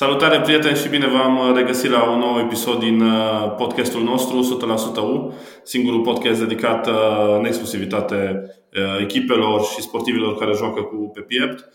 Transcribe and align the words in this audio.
Salutare 0.00 0.40
prieteni 0.40 0.76
și 0.76 0.88
bine 0.88 1.06
v-am 1.06 1.54
regăsit 1.54 1.90
la 1.90 2.10
un 2.10 2.18
nou 2.18 2.38
episod 2.38 2.78
din 2.78 3.00
uh, 3.00 3.54
podcastul 3.56 4.02
nostru 4.02 4.58
100% 4.94 5.00
U, 5.00 5.32
singurul 5.62 6.00
podcast 6.00 6.40
dedicat 6.40 6.86
uh, 6.86 6.94
în 7.38 7.44
exclusivitate 7.44 8.44
uh, 8.72 9.00
echipelor 9.00 9.62
și 9.64 9.80
sportivilor 9.80 10.38
care 10.38 10.52
joacă 10.56 10.80
cu 10.82 11.10
pe 11.14 11.20
piept. 11.20 11.68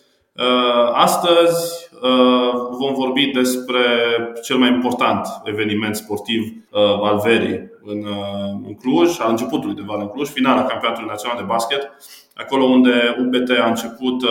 Astăzi 0.93 1.89
vom 2.79 2.93
vorbi 2.93 3.25
despre 3.25 3.81
cel 4.43 4.57
mai 4.57 4.69
important 4.69 5.27
eveniment 5.43 5.95
sportiv 5.95 6.53
al 7.03 7.19
verii 7.23 7.71
în 8.65 8.75
Cluj, 8.75 9.19
al 9.19 9.29
începutului 9.29 9.75
de 9.75 9.81
vară 9.85 10.01
în 10.01 10.07
Cluj, 10.07 10.27
finala 10.29 10.63
campionatului 10.63 11.09
național 11.09 11.37
de 11.37 11.43
basket, 11.43 11.91
acolo 12.33 12.63
unde 12.63 13.15
UBT 13.19 13.49
a 13.59 13.67
început 13.67 14.23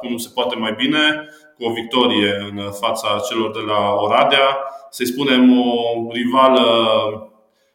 cum 0.00 0.10
nu 0.10 0.16
se 0.16 0.30
poate 0.34 0.56
mai 0.56 0.74
bine, 0.76 1.28
cu 1.60 1.66
o 1.66 1.72
victorie 1.72 2.46
în 2.50 2.70
fața 2.80 3.20
celor 3.28 3.50
de 3.50 3.58
la 3.66 3.92
Oradea, 3.94 4.58
să-i 4.90 5.06
spunem 5.06 5.60
o 5.60 5.74
rivală 6.12 6.64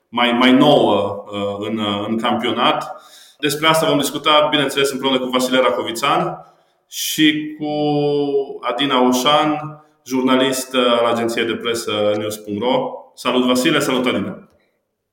mai, 0.09 0.31
mai 0.31 0.51
nouă 0.51 1.23
uh, 1.27 1.67
în, 1.67 1.79
în 2.07 2.17
campionat. 2.17 3.03
Despre 3.39 3.67
asta 3.67 3.87
vom 3.87 3.97
discuta, 3.97 4.47
bineînțeles, 4.49 4.91
împreună 4.91 5.19
cu 5.19 5.29
Vasile 5.29 5.59
Racovițan 5.59 6.45
și 6.87 7.55
cu 7.59 7.71
Adina 8.61 8.99
Ușan, 8.99 9.57
jurnalist 10.05 10.73
al 10.73 11.05
agenției 11.05 11.45
de 11.45 11.55
presă 11.55 12.13
News.ro. 12.17 12.91
Salut 13.13 13.45
Vasile, 13.45 13.79
salut 13.79 14.05
Adina! 14.05 14.49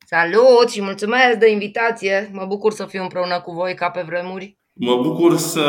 Salut 0.07 0.71
și 0.71 0.83
mulțumesc 0.83 1.39
de 1.39 1.51
invitație! 1.51 2.31
Mă 2.33 2.45
bucur 2.45 2.73
să 2.73 2.85
fiu 2.85 3.03
împreună 3.03 3.41
cu 3.41 3.53
voi 3.53 3.75
ca 3.75 3.91
pe 3.91 4.03
vremuri. 4.07 4.62
Mă 4.75 4.97
bucur 5.03 5.37
să 5.37 5.65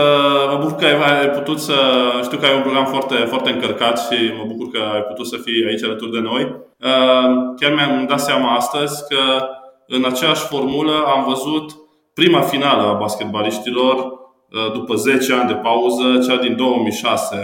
mă 0.51 0.57
bucur 0.57 0.75
că 0.75 0.85
ai 0.85 1.29
putut 1.29 1.59
să 1.59 1.75
știu 2.23 2.37
că 2.37 2.45
ai 2.45 2.55
un 2.55 2.61
program 2.61 2.85
foarte, 2.85 3.15
foarte 3.15 3.49
încărcat 3.49 3.99
și 3.99 4.31
mă 4.37 4.43
bucur 4.47 4.71
că 4.71 4.79
ai 4.93 5.01
putut 5.01 5.27
să 5.27 5.37
fii 5.37 5.65
aici 5.67 5.83
alături 5.83 6.11
de 6.11 6.19
noi. 6.19 6.43
Uh, 6.43 7.53
chiar 7.59 7.73
mi-am 7.73 8.05
dat 8.05 8.19
seama 8.19 8.55
astăzi 8.55 9.07
că 9.07 9.47
în 9.87 10.05
aceeași 10.05 10.45
formulă 10.45 11.03
am 11.15 11.23
văzut 11.23 11.75
prima 12.13 12.41
finală 12.41 12.81
a 12.81 12.93
basketbaliștilor 12.93 13.95
uh, 13.95 14.71
după 14.73 14.95
10 14.95 15.33
ani 15.33 15.47
de 15.47 15.55
pauză, 15.55 16.27
cea 16.27 16.37
din 16.37 16.55
2006, 16.55 17.35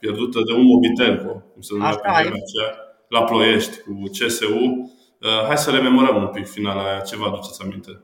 pierdută 0.00 0.40
de 0.46 0.52
un 0.52 0.64
Mobitelco, 0.64 1.32
cum 1.52 1.60
se 1.60 1.74
numea 1.74 1.94
pe 1.94 2.08
aceea, 2.08 2.70
la 3.08 3.22
Ploiești 3.22 3.80
cu 3.80 4.02
CSU. 4.18 4.54
Uh, 4.54 5.46
hai 5.46 5.56
să 5.56 5.70
rememorăm 5.70 6.16
un 6.16 6.26
pic 6.26 6.46
finala 6.46 6.82
aia, 6.82 6.98
ce 6.98 7.16
vă 7.16 7.24
aduceți 7.26 7.62
aminte? 7.62 8.00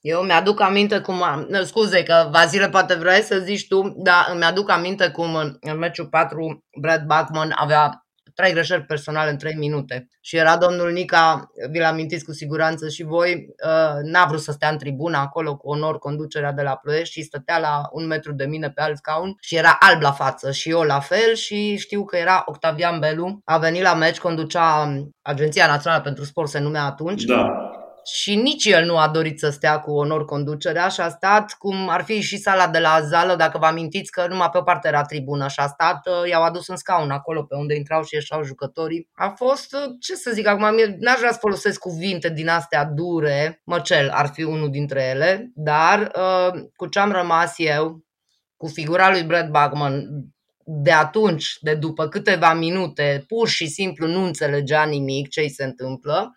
Eu 0.00 0.20
mi-aduc 0.20 0.60
aminte 0.60 0.98
cum 0.98 1.22
am, 1.22 1.48
scuze 1.64 2.02
că 2.02 2.28
Vasile 2.30 2.68
poate 2.68 2.94
vrei 2.94 3.22
să 3.22 3.38
zici 3.38 3.66
tu, 3.66 3.94
dar 3.96 4.30
îmi 4.32 4.44
aduc 4.44 4.70
aminte 4.70 5.08
cum 5.08 5.34
în, 5.34 5.56
în 5.60 5.78
meciul 5.78 6.06
4 6.06 6.64
Brad 6.80 7.04
Bachman 7.04 7.52
avea 7.54 8.04
trei 8.34 8.52
greșeli 8.52 8.82
personale 8.82 9.30
în 9.30 9.36
3 9.36 9.54
minute. 9.54 10.08
Și 10.20 10.36
era 10.36 10.56
domnul 10.56 10.92
Nica, 10.92 11.50
vi-l 11.70 11.84
amintiți 11.84 12.24
cu 12.24 12.32
siguranță 12.32 12.88
și 12.88 13.02
voi, 13.02 13.34
uh, 13.34 14.02
n-a 14.02 14.24
vrut 14.24 14.40
să 14.40 14.52
stea 14.52 14.68
în 14.68 14.78
tribună 14.78 15.16
acolo 15.16 15.56
cu 15.56 15.68
onor 15.68 15.98
conducerea 15.98 16.52
de 16.52 16.62
la 16.62 16.76
Ploiești 16.76 17.12
și 17.12 17.22
stătea 17.22 17.58
la 17.58 17.82
un 17.92 18.06
metru 18.06 18.32
de 18.32 18.44
mine 18.44 18.70
pe 18.70 18.82
alt 18.82 18.96
scaun 18.96 19.36
și 19.40 19.56
era 19.56 19.76
alb 19.80 20.00
la 20.00 20.12
față 20.12 20.50
și 20.50 20.70
eu 20.70 20.82
la 20.82 21.00
fel 21.00 21.34
și 21.34 21.76
știu 21.76 22.04
că 22.04 22.16
era 22.16 22.42
Octavian 22.46 22.98
Belu, 22.98 23.40
a 23.44 23.58
venit 23.58 23.82
la 23.82 23.94
meci, 23.94 24.18
conducea 24.18 24.96
Agenția 25.22 25.66
Națională 25.66 26.02
pentru 26.02 26.24
Sport, 26.24 26.48
se 26.48 26.58
numea 26.58 26.84
atunci. 26.84 27.22
Da 27.22 27.69
și 28.04 28.34
nici 28.34 28.64
el 28.64 28.84
nu 28.84 28.98
a 28.98 29.08
dorit 29.08 29.38
să 29.38 29.50
stea 29.50 29.80
cu 29.80 29.90
onor 29.90 30.24
conducerea 30.24 30.88
și 30.88 31.00
a 31.00 31.08
stat 31.08 31.52
cum 31.58 31.88
ar 31.88 32.02
fi 32.02 32.20
și 32.20 32.36
sala 32.36 32.68
de 32.68 32.78
la 32.78 33.00
Zală, 33.00 33.36
dacă 33.36 33.58
vă 33.58 33.66
amintiți 33.66 34.10
că 34.10 34.26
numai 34.28 34.48
pe 34.50 34.58
o 34.58 34.62
parte 34.62 34.88
era 34.88 35.02
tribună 35.02 35.48
și 35.48 35.60
a 35.60 35.66
stat, 35.66 36.06
uh, 36.06 36.28
i-au 36.28 36.42
adus 36.42 36.68
în 36.68 36.76
scaun 36.76 37.10
acolo 37.10 37.42
pe 37.42 37.54
unde 37.54 37.74
intrau 37.74 38.02
și 38.02 38.14
ieșeau 38.14 38.42
jucătorii. 38.42 39.08
A 39.12 39.28
fost, 39.28 39.72
uh, 39.74 39.94
ce 40.00 40.14
să 40.14 40.30
zic 40.34 40.46
acum, 40.46 40.76
n-aș 40.98 41.18
vrea 41.18 41.32
să 41.32 41.38
folosesc 41.40 41.78
cuvinte 41.78 42.30
din 42.30 42.48
astea 42.48 42.84
dure, 42.84 43.60
măcel 43.64 44.08
ar 44.08 44.26
fi 44.32 44.42
unul 44.42 44.70
dintre 44.70 45.02
ele, 45.02 45.50
dar 45.54 46.10
uh, 46.16 46.60
cu 46.76 46.86
ce 46.86 46.98
am 46.98 47.12
rămas 47.12 47.54
eu, 47.56 48.04
cu 48.56 48.66
figura 48.66 49.10
lui 49.10 49.22
Brad 49.22 49.50
Bagman, 49.50 50.08
de 50.64 50.92
atunci, 50.92 51.56
de 51.60 51.74
după 51.74 52.08
câteva 52.08 52.54
minute, 52.54 53.24
pur 53.26 53.48
și 53.48 53.66
simplu 53.66 54.06
nu 54.06 54.24
înțelegea 54.24 54.84
nimic 54.84 55.28
ce 55.28 55.46
se 55.46 55.64
întâmplă 55.64 56.34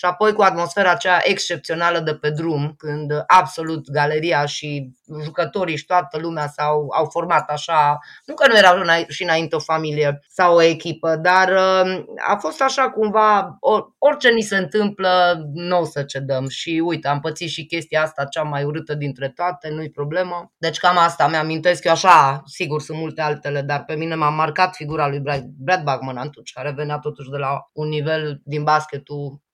și 0.00 0.06
apoi 0.06 0.32
cu 0.32 0.42
atmosfera 0.42 0.90
aceea 0.90 1.20
excepțională 1.22 1.98
de 1.98 2.14
pe 2.14 2.30
drum, 2.30 2.74
când 2.78 3.12
absolut 3.26 3.90
galeria 3.90 4.44
și 4.44 4.90
jucătorii 5.22 5.76
și 5.76 5.84
toată 5.84 6.18
lumea 6.18 6.46
s-au 6.46 6.86
au 6.96 7.08
format 7.10 7.50
așa, 7.50 7.98
nu 8.24 8.34
că 8.34 8.48
nu 8.48 8.56
erau 8.56 8.76
și 9.08 9.22
înainte 9.22 9.56
o 9.56 9.58
familie 9.58 10.20
sau 10.28 10.54
o 10.54 10.62
echipă, 10.62 11.16
dar 11.16 11.48
uh, 11.48 12.04
a 12.28 12.36
fost 12.36 12.62
așa 12.62 12.90
cumva, 12.90 13.58
orice 13.98 14.28
ni 14.28 14.40
se 14.40 14.56
întâmplă, 14.56 15.42
nu 15.52 15.80
o 15.80 15.84
să 15.84 16.02
cedăm 16.02 16.48
și 16.48 16.82
uite, 16.84 17.08
am 17.08 17.20
pățit 17.20 17.48
și 17.48 17.66
chestia 17.66 18.02
asta 18.02 18.24
cea 18.24 18.42
mai 18.42 18.64
urâtă 18.64 18.94
dintre 18.94 19.28
toate, 19.28 19.68
nu-i 19.68 19.90
problemă. 19.90 20.52
Deci 20.58 20.78
cam 20.78 20.98
asta 20.98 21.28
mi-amintesc 21.28 21.84
eu 21.84 21.92
așa, 21.92 22.42
sigur 22.44 22.80
sunt 22.80 22.98
multe 22.98 23.20
altele, 23.20 23.62
dar 23.62 23.84
pe 23.84 23.94
mine 23.94 24.14
m-a 24.14 24.30
marcat 24.30 24.74
figura 24.74 25.08
lui 25.08 25.22
Brad 25.58 25.82
Bagman 25.82 26.16
atunci, 26.16 26.52
care 26.52 26.72
venea 26.76 26.98
totuși 26.98 27.30
de 27.30 27.36
la 27.36 27.68
un 27.72 27.88
nivel 27.88 28.40
din 28.44 28.62
basketul 28.62 29.48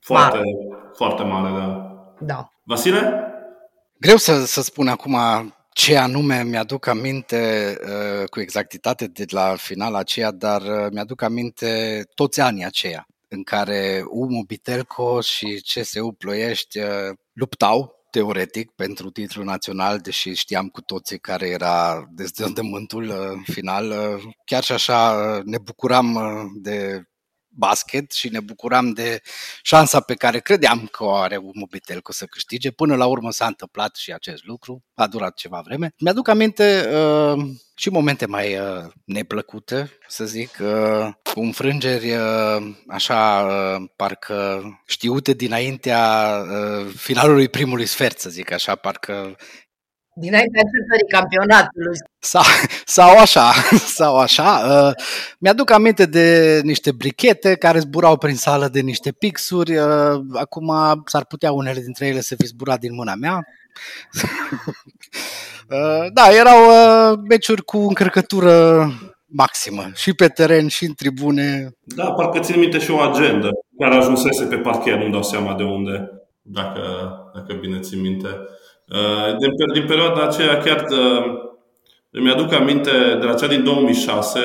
foarte, 0.00 0.36
mare. 0.36 0.50
foarte 0.96 1.22
mare, 1.22 1.58
da. 1.58 1.88
Da. 2.20 2.50
Vasile? 2.62 3.22
Greu 4.00 4.16
să, 4.16 4.44
să 4.44 4.62
spun 4.62 4.88
acum 4.88 5.16
ce 5.78 5.96
anume 5.96 6.42
mi-aduc 6.42 6.86
aminte 6.86 7.74
uh, 7.82 8.28
cu 8.28 8.40
exactitate 8.40 9.06
de 9.06 9.24
la 9.30 9.54
finala 9.56 9.98
aceea, 9.98 10.30
dar 10.30 10.62
uh, 10.62 10.86
mi-aduc 10.90 11.22
aminte 11.22 12.02
toți 12.14 12.40
anii 12.40 12.64
aceia 12.64 13.06
în 13.28 13.42
care 13.42 14.04
UMO 14.08 14.42
Bitelco 14.46 15.20
și 15.20 15.64
CSU 15.72 16.14
Ploiești 16.18 16.78
uh, 16.78 16.86
luptau 17.32 18.06
teoretic 18.10 18.70
pentru 18.70 19.10
titlul 19.10 19.44
național, 19.44 19.98
deși 19.98 20.34
știam 20.34 20.68
cu 20.68 20.80
toții 20.80 21.18
care 21.18 21.48
era 21.48 22.04
dezdământul 22.10 23.12
final. 23.44 23.94
Chiar 24.44 24.62
și 24.62 24.72
așa 24.72 25.40
ne 25.44 25.58
bucuram 25.58 26.18
de 26.54 27.02
basket 27.58 28.12
și 28.12 28.28
ne 28.28 28.40
bucuram 28.40 28.90
de 28.90 29.20
șansa 29.62 30.00
pe 30.00 30.14
care 30.14 30.38
credeam 30.38 30.86
că 30.86 31.04
o 31.04 31.14
are 31.14 31.36
un 31.36 31.52
Mobitelco 31.54 32.12
să 32.12 32.24
câștige. 32.24 32.70
Până 32.70 32.96
la 32.96 33.06
urmă 33.06 33.30
s-a 33.30 33.46
întâmplat 33.46 33.96
și 33.96 34.12
acest 34.12 34.44
lucru, 34.44 34.84
a 34.94 35.06
durat 35.06 35.34
ceva 35.34 35.60
vreme. 35.64 35.94
Mi-aduc 35.98 36.28
aminte 36.28 36.88
uh, 36.92 37.44
și 37.74 37.90
momente 37.90 38.26
mai 38.26 38.58
uh, 38.58 38.84
neplăcute, 39.04 39.98
să 40.08 40.24
zic, 40.24 40.58
uh, 40.60 41.08
cu 41.32 41.40
înfrângeri 41.40 42.12
uh, 42.12 42.74
așa, 42.88 43.46
uh, 43.46 43.88
parcă 43.96 44.62
știute 44.86 45.32
dinaintea 45.32 46.34
uh, 46.42 46.86
finalului 46.96 47.48
primului 47.48 47.86
sfert, 47.86 48.18
să 48.18 48.30
zic 48.30 48.50
așa, 48.52 48.74
parcă 48.74 49.36
Dinaintea 50.20 50.60
începerii 50.64 51.08
campionatului. 51.08 51.96
Sau, 52.18 52.42
sau 52.84 53.18
așa, 53.18 53.52
sau 53.98 54.16
așa. 54.16 54.62
Uh, 54.68 55.04
mi-aduc 55.38 55.70
aminte 55.70 56.06
de 56.06 56.60
niște 56.64 56.92
brichete 56.92 57.54
care 57.54 57.78
zburau 57.78 58.16
prin 58.16 58.36
sală 58.36 58.68
de 58.68 58.80
niște 58.80 59.12
pixuri. 59.12 59.76
Uh, 59.76 60.20
acum 60.32 60.72
s-ar 61.04 61.24
putea 61.24 61.52
unele 61.52 61.80
dintre 61.80 62.06
ele 62.06 62.20
să 62.20 62.34
fi 62.38 62.46
zburat 62.46 62.78
din 62.78 62.94
mâna 62.94 63.14
mea. 63.14 63.38
uh, 65.70 66.06
da, 66.12 66.28
erau 66.30 66.58
uh, 66.66 67.18
meciuri 67.28 67.64
cu 67.64 67.78
încărcătură 67.78 68.86
maximă, 69.26 69.90
și 69.94 70.14
pe 70.14 70.28
teren, 70.28 70.68
și 70.68 70.84
în 70.84 70.94
tribune. 70.94 71.70
Da, 71.84 72.12
parcă 72.12 72.38
țin 72.38 72.58
minte 72.58 72.78
și 72.78 72.90
o 72.90 72.98
agendă 72.98 73.50
care 73.78 73.94
ajunsese 73.94 74.44
pe 74.44 74.56
parchet, 74.56 74.98
nu 74.98 75.10
dau 75.10 75.22
seama 75.22 75.54
de 75.54 75.62
unde, 75.62 76.10
dacă, 76.42 76.80
dacă 77.34 77.54
bine 77.60 77.80
țin 77.80 78.00
minte. 78.00 78.28
Uh, 78.90 79.36
din, 79.38 79.72
din 79.72 79.86
perioada 79.86 80.22
aceea 80.22 80.58
chiar 80.58 80.84
uh, 80.90 81.48
îmi 82.10 82.30
aduc 82.30 82.52
aminte 82.52 82.90
de 82.90 83.26
la 83.26 83.34
cea 83.34 83.46
din 83.46 83.64
2006, 83.64 84.40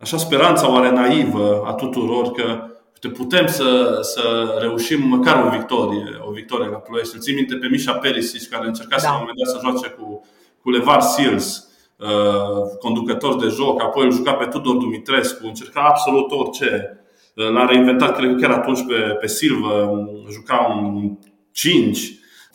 așa 0.00 0.16
speranța 0.16 0.72
oare 0.72 0.90
naivă 0.90 1.62
a 1.66 1.72
tuturor 1.72 2.30
că 2.30 2.62
putem 3.08 3.46
să, 3.46 3.98
să 4.02 4.56
reușim 4.60 5.08
măcar 5.08 5.44
o 5.44 5.48
victorie, 5.48 6.18
o 6.20 6.30
victorie 6.30 6.68
la 6.68 6.76
Ploiești. 6.76 7.14
Îl 7.14 7.20
țin 7.20 7.34
minte 7.34 7.54
pe 7.54 7.66
Mișa 7.70 7.92
Perisic, 7.92 8.48
care 8.48 8.66
încerca 8.66 8.96
da. 8.96 9.08
la 9.08 9.12
un 9.12 9.18
moment 9.20 9.36
dat 9.38 9.54
să 9.54 9.60
joace 9.62 9.94
cu, 9.98 10.26
cu 10.62 10.70
Levar 10.70 11.00
Sils, 11.00 11.68
uh, 11.96 12.76
conducător 12.80 13.40
de 13.40 13.46
joc, 13.46 13.82
apoi 13.82 14.04
îl 14.04 14.12
juca 14.12 14.32
pe 14.32 14.44
Tudor 14.44 14.76
Dumitrescu, 14.76 15.46
încerca 15.46 15.80
absolut 15.80 16.30
orice. 16.30 16.92
L-a 17.34 17.64
reinventat, 17.64 18.16
cred 18.16 18.30
că 18.30 18.36
chiar 18.40 18.50
atunci 18.50 18.86
pe, 18.86 18.94
pe 18.94 19.26
Silva, 19.26 19.90
juca 20.30 20.80
un 20.82 21.18
5. 21.52 22.12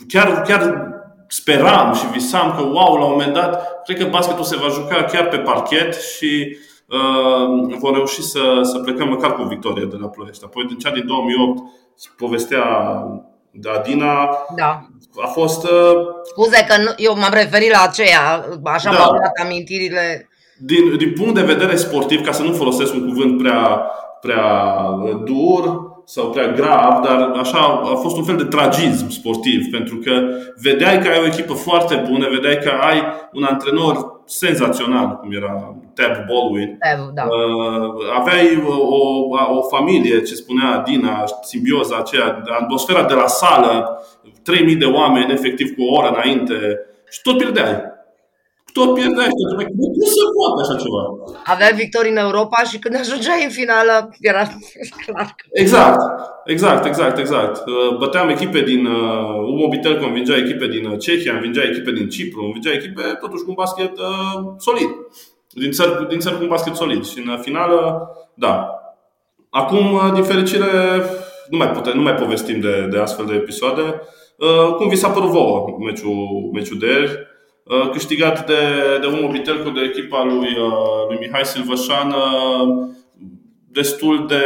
Chiar, 0.08 0.42
chiar 0.42 0.92
speram 1.36 1.94
și 1.94 2.12
visam 2.12 2.54
că, 2.56 2.62
wow, 2.62 2.98
la 2.98 3.06
un 3.06 3.12
moment 3.12 3.34
dat, 3.34 3.84
cred 3.84 3.98
că 3.98 4.06
basketul 4.06 4.44
se 4.44 4.58
va 4.58 4.68
juca 4.68 5.04
chiar 5.04 5.28
pe 5.28 5.38
parchet 5.38 5.96
și 5.96 6.58
uh, 6.88 7.78
vom 7.80 7.94
reuși 7.94 8.24
să, 8.24 8.60
să 8.62 8.78
plecăm 8.80 9.08
măcar 9.08 9.34
cu 9.34 9.42
o 9.42 9.48
victorie 9.48 9.86
de 9.86 9.98
la 10.00 10.08
Ploiești. 10.08 10.44
Apoi, 10.46 10.66
din 10.66 10.78
cea 10.78 10.92
din 10.92 11.06
2008, 11.06 11.64
povestea 12.18 12.64
de 13.52 13.70
Adina 13.70 14.30
da. 14.56 14.88
a 15.24 15.28
fost... 15.28 15.64
Uh... 15.64 15.96
Scuze 16.24 16.66
că 16.68 16.82
nu, 16.82 16.92
eu 16.98 17.16
m-am 17.16 17.34
referit 17.34 17.72
la 17.72 17.82
aceea, 17.82 18.46
așa 18.64 18.92
da. 18.92 18.98
m-au 18.98 19.12
dat 19.12 19.46
amintirile 19.46 20.28
din, 20.58 20.98
din 20.98 21.14
punct 21.14 21.34
de 21.34 21.54
vedere 21.54 21.76
sportiv, 21.76 22.26
ca 22.26 22.32
să 22.32 22.42
nu 22.42 22.54
folosesc 22.54 22.94
un 22.94 23.08
cuvânt 23.08 23.38
prea, 23.38 23.82
prea 24.22 24.78
dur, 25.26 25.93
sau 26.06 26.30
prea 26.30 26.48
grav, 26.52 27.04
dar 27.04 27.32
așa 27.36 27.58
a 27.84 27.96
fost 27.96 28.18
un 28.18 28.24
fel 28.24 28.36
de 28.36 28.44
tragism 28.44 29.10
sportiv, 29.10 29.66
pentru 29.72 29.96
că 29.96 30.12
vedeai 30.62 31.00
că 31.00 31.08
ai 31.08 31.20
o 31.20 31.26
echipă 31.26 31.54
foarte 31.54 32.04
bună, 32.10 32.28
vedeai 32.30 32.58
că 32.58 32.72
ai 32.82 33.04
un 33.34 33.44
antrenor 33.44 34.22
senzațional, 34.26 35.18
cum 35.22 35.32
era 35.32 35.76
Tab 35.94 36.28
Baldwin. 36.28 36.78
Tab, 36.80 37.14
da. 37.14 37.24
Uh, 37.24 37.94
aveai 38.20 38.64
o, 38.68 38.74
o, 38.96 39.28
o 39.58 39.62
familie, 39.62 40.22
ce 40.22 40.36
spunea 40.36 40.84
Dina, 40.86 41.24
simbioza 41.42 41.98
aceea, 41.98 42.44
atmosfera 42.60 43.04
de 43.04 43.14
la 43.14 43.28
sală, 43.28 44.02
3000 44.44 44.76
de 44.76 44.86
oameni, 44.86 45.32
efectiv 45.32 45.76
cu 45.76 45.84
o 45.84 45.98
oră 45.98 46.08
înainte, 46.08 46.80
și 47.10 47.22
tot 47.22 47.38
pierdeai 47.38 47.93
tot 48.78 48.94
pierdeai 48.94 49.26
și 49.26 49.44
tot 49.50 49.58
Cum 49.66 50.08
se 50.18 50.26
poate 50.36 50.60
așa 50.64 50.76
ceva? 50.84 51.02
Avea 51.54 51.72
victorii 51.76 52.12
în 52.12 52.18
Europa 52.18 52.60
și 52.70 52.78
când 52.80 52.96
ajungeai 52.96 53.44
în 53.44 53.50
finală 53.60 53.96
era 54.20 54.44
clar. 55.06 55.36
Exact, 55.52 56.00
exact, 56.46 56.86
exact, 56.86 57.18
exact. 57.18 57.56
Uh, 57.68 57.98
băteam 57.98 58.30
echipe 58.30 58.62
din 58.62 58.86
uh, 58.86 59.54
Umobitel, 59.54 60.00
convingea 60.00 60.36
echipe 60.38 60.68
din 60.68 60.86
uh, 60.86 61.00
Cehia, 61.00 61.34
învingea 61.34 61.64
echipe 61.64 61.92
din 61.92 62.10
Cipru, 62.10 62.44
învingea 62.44 62.72
echipe 62.72 63.02
totuși 63.20 63.44
cu 63.44 63.50
un 63.50 63.56
basket 63.64 63.98
uh, 63.98 64.38
solid. 64.58 64.90
Din 65.50 65.72
țări, 65.72 66.08
din 66.08 66.20
țări 66.20 66.36
cu 66.36 66.42
un 66.42 66.54
basket 66.56 66.76
solid. 66.76 67.06
Și 67.06 67.18
în 67.26 67.38
finală, 67.42 68.10
da. 68.34 68.78
Acum, 69.50 70.14
din 70.14 70.24
fericire, 70.24 70.72
nu 71.50 71.58
mai, 71.58 71.70
putem, 71.72 71.96
nu 71.96 72.02
mai 72.02 72.14
povestim 72.14 72.60
de, 72.60 72.88
de 72.92 72.98
astfel 73.00 73.26
de 73.26 73.34
episoade. 73.34 74.02
Uh, 74.38 74.76
cum 74.76 74.88
vi 74.88 74.96
s-a 74.96 75.10
părut 75.10 75.30
vouă 75.30 75.78
meciul, 75.86 76.50
meciul 76.54 76.80
de 76.80 76.86
ieri? 76.86 77.33
Uh, 77.64 77.90
câștigat 77.92 78.46
de, 78.46 78.54
de 79.02 79.08
un 79.08 79.20
mobitel 79.22 79.64
cu 79.64 79.70
de 79.70 79.82
echipa 79.82 80.24
lui, 80.24 80.58
uh, 80.58 81.08
lui 81.08 81.18
Mihai 81.20 81.46
Silvășan 81.46 82.10
uh, 82.10 82.96
destul 83.72 84.28
de 84.28 84.44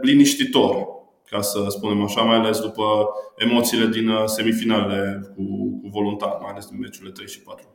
liniștitor, 0.00 0.86
ca 1.30 1.40
să 1.40 1.64
spunem 1.68 2.02
așa, 2.02 2.22
mai 2.22 2.36
ales 2.36 2.60
după 2.60 3.08
emoțiile 3.36 3.86
din 3.86 4.10
semifinale 4.24 5.20
cu, 5.34 5.42
cu 5.82 5.88
voluntar, 5.92 6.38
mai 6.40 6.50
ales 6.50 6.66
din 6.66 6.78
meciurile 6.78 7.12
3 7.12 7.28
și 7.28 7.40
4. 7.40 7.66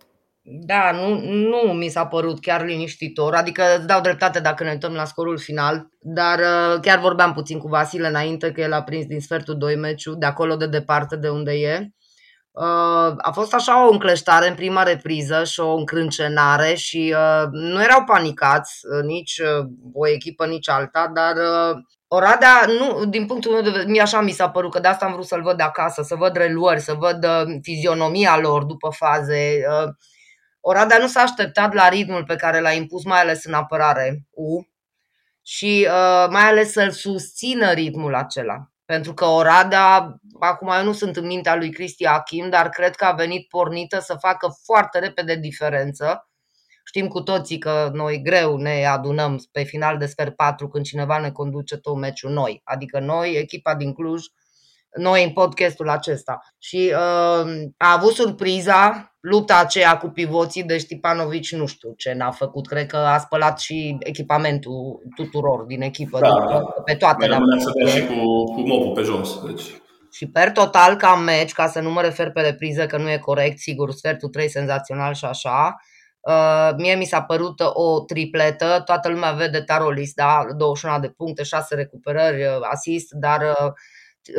Da, 0.41 0.91
nu, 0.91 1.31
nu 1.31 1.73
mi 1.73 1.87
s-a 1.87 2.05
părut 2.05 2.39
chiar 2.39 2.65
liniștitor, 2.65 3.33
adică 3.33 3.63
îți 3.77 3.87
dau 3.87 4.01
dreptate 4.01 4.39
dacă 4.39 4.63
ne 4.63 4.71
uităm 4.71 4.93
la 4.93 5.05
scorul 5.05 5.37
final, 5.37 5.89
dar 5.99 6.39
chiar 6.81 6.99
vorbeam 6.99 7.33
puțin 7.33 7.59
cu 7.59 7.67
Vasile 7.67 8.07
înainte 8.07 8.51
că 8.51 8.61
el 8.61 8.73
a 8.73 8.83
prins 8.83 9.05
din 9.05 9.19
sfertul 9.19 9.57
2 9.57 9.75
meciul, 9.75 10.15
de 10.19 10.25
acolo 10.25 10.55
de 10.55 10.67
departe 10.67 11.15
de 11.15 11.29
unde 11.29 11.51
e 11.51 11.79
Uh, 11.79 11.96
a 13.17 13.31
fost 13.33 13.53
așa 13.53 13.87
o 13.87 13.91
încleștare 13.91 14.47
în 14.47 14.55
prima 14.55 14.83
repriză 14.83 15.43
și 15.43 15.59
o 15.59 15.75
încrâncenare 15.75 16.73
și 16.73 17.15
uh, 17.17 17.47
nu 17.51 17.81
erau 17.81 18.03
panicați 18.03 18.79
uh, 18.83 19.03
nici 19.03 19.41
o 19.93 20.07
echipă, 20.07 20.45
nici 20.45 20.69
alta, 20.69 21.11
dar 21.13 21.35
Oradea, 22.09 22.65
nu, 22.67 23.05
din 23.05 23.25
punctul 23.25 23.51
meu 23.51 23.61
de 23.61 23.69
vedere, 23.69 23.89
mie 23.89 24.01
așa 24.01 24.21
mi 24.21 24.31
s-a 24.31 24.49
părut 24.49 24.71
că 24.71 24.79
de 24.79 24.87
asta 24.87 25.05
am 25.05 25.11
vrut 25.11 25.25
să-l 25.25 25.41
văd 25.41 25.57
de 25.57 25.63
acasă, 25.63 26.01
să 26.01 26.15
văd 26.15 26.35
reluări, 26.35 26.79
să 26.79 26.93
văd 26.93 27.25
fizionomia 27.61 28.37
lor 28.37 28.63
după 28.63 28.89
faze. 28.89 29.61
Oradea 30.59 30.97
nu 30.97 31.07
s-a 31.07 31.21
așteptat 31.21 31.73
la 31.73 31.89
ritmul 31.89 32.23
pe 32.23 32.35
care 32.35 32.59
l-a 32.59 32.71
impus, 32.71 33.03
mai 33.03 33.19
ales 33.19 33.45
în 33.45 33.53
apărare, 33.53 34.25
U, 34.29 34.67
și 35.41 35.87
mai 36.29 36.43
ales 36.43 36.71
să-l 36.71 36.91
susțină 36.91 37.71
ritmul 37.71 38.15
acela. 38.15 38.71
Pentru 38.93 39.13
că 39.13 39.25
Oradea, 39.25 40.15
acum 40.39 40.67
eu 40.67 40.83
nu 40.83 40.93
sunt 40.93 41.15
în 41.15 41.25
mintea 41.25 41.55
lui 41.55 41.69
Cristi 41.71 42.05
Achim, 42.05 42.49
dar 42.49 42.69
cred 42.69 42.95
că 42.95 43.05
a 43.05 43.11
venit 43.11 43.47
pornită 43.47 43.99
să 43.99 44.15
facă 44.19 44.47
foarte 44.63 44.99
repede 44.99 45.35
diferență. 45.35 46.29
Știm 46.83 47.07
cu 47.07 47.21
toții 47.21 47.57
că 47.57 47.89
noi 47.93 48.21
greu 48.21 48.57
ne 48.57 48.85
adunăm 48.85 49.47
pe 49.51 49.63
final 49.63 49.97
de 49.97 50.05
sfert 50.05 50.35
4 50.35 50.67
când 50.67 50.85
cineva 50.85 51.17
ne 51.17 51.31
conduce 51.31 51.77
tot 51.77 51.95
meciul 51.95 52.31
noi. 52.31 52.61
Adică 52.63 52.99
noi, 52.99 53.31
echipa 53.31 53.75
din 53.75 53.93
Cluj, 53.93 54.25
noi 54.97 55.23
în 55.23 55.29
podcastul 55.29 55.89
acesta. 55.89 56.39
Și 56.57 56.93
uh, 56.93 57.51
a 57.77 57.93
avut 57.93 58.13
surpriza 58.13 59.11
lupta 59.19 59.59
aceea 59.59 59.97
cu 59.97 60.07
pivoții 60.07 60.63
de 60.63 60.77
Stipanovici, 60.77 61.55
nu 61.55 61.65
știu 61.65 61.93
ce 61.97 62.13
n-a 62.13 62.31
făcut, 62.31 62.67
cred 62.67 62.85
că 62.85 62.97
a 62.97 63.17
spălat 63.17 63.59
și 63.59 63.97
echipamentul 63.99 65.01
tuturor 65.15 65.63
din 65.63 65.81
echipă, 65.81 66.19
da, 66.19 66.29
din, 66.29 66.63
pe 66.85 66.95
toate. 66.95 67.27
Da, 67.27 67.37
să 67.57 67.89
și 67.89 68.05
cu, 68.05 68.43
cu 68.43 68.61
mopul 68.67 68.91
pe 68.95 69.01
jos. 69.01 69.43
Deci. 69.45 69.81
Și 70.11 70.27
per 70.27 70.51
total 70.51 70.95
ca 70.95 71.15
meci, 71.15 71.53
ca 71.53 71.67
să 71.67 71.79
nu 71.79 71.91
mă 71.91 72.01
refer 72.01 72.31
pe 72.31 72.41
repriză 72.41 72.85
că 72.85 72.97
nu 72.97 73.09
e 73.09 73.17
corect, 73.17 73.57
sigur, 73.57 73.91
sfertul 73.91 74.29
3 74.29 74.49
senzațional 74.49 75.13
și 75.13 75.25
așa, 75.25 75.75
Uh, 76.27 76.73
mie 76.77 76.95
mi 76.95 77.05
s-a 77.05 77.21
părut 77.21 77.59
o 77.59 77.99
tripletă, 77.99 78.81
toată 78.85 79.09
lumea 79.09 79.31
vede 79.31 79.61
Tarolis, 79.61 80.13
da? 80.13 80.45
21 80.57 80.99
de 80.99 81.09
puncte, 81.09 81.43
6 81.43 81.75
recuperări, 81.75 82.43
uh, 82.43 82.59
asist, 82.71 83.11
dar 83.11 83.41
uh, 83.41 83.71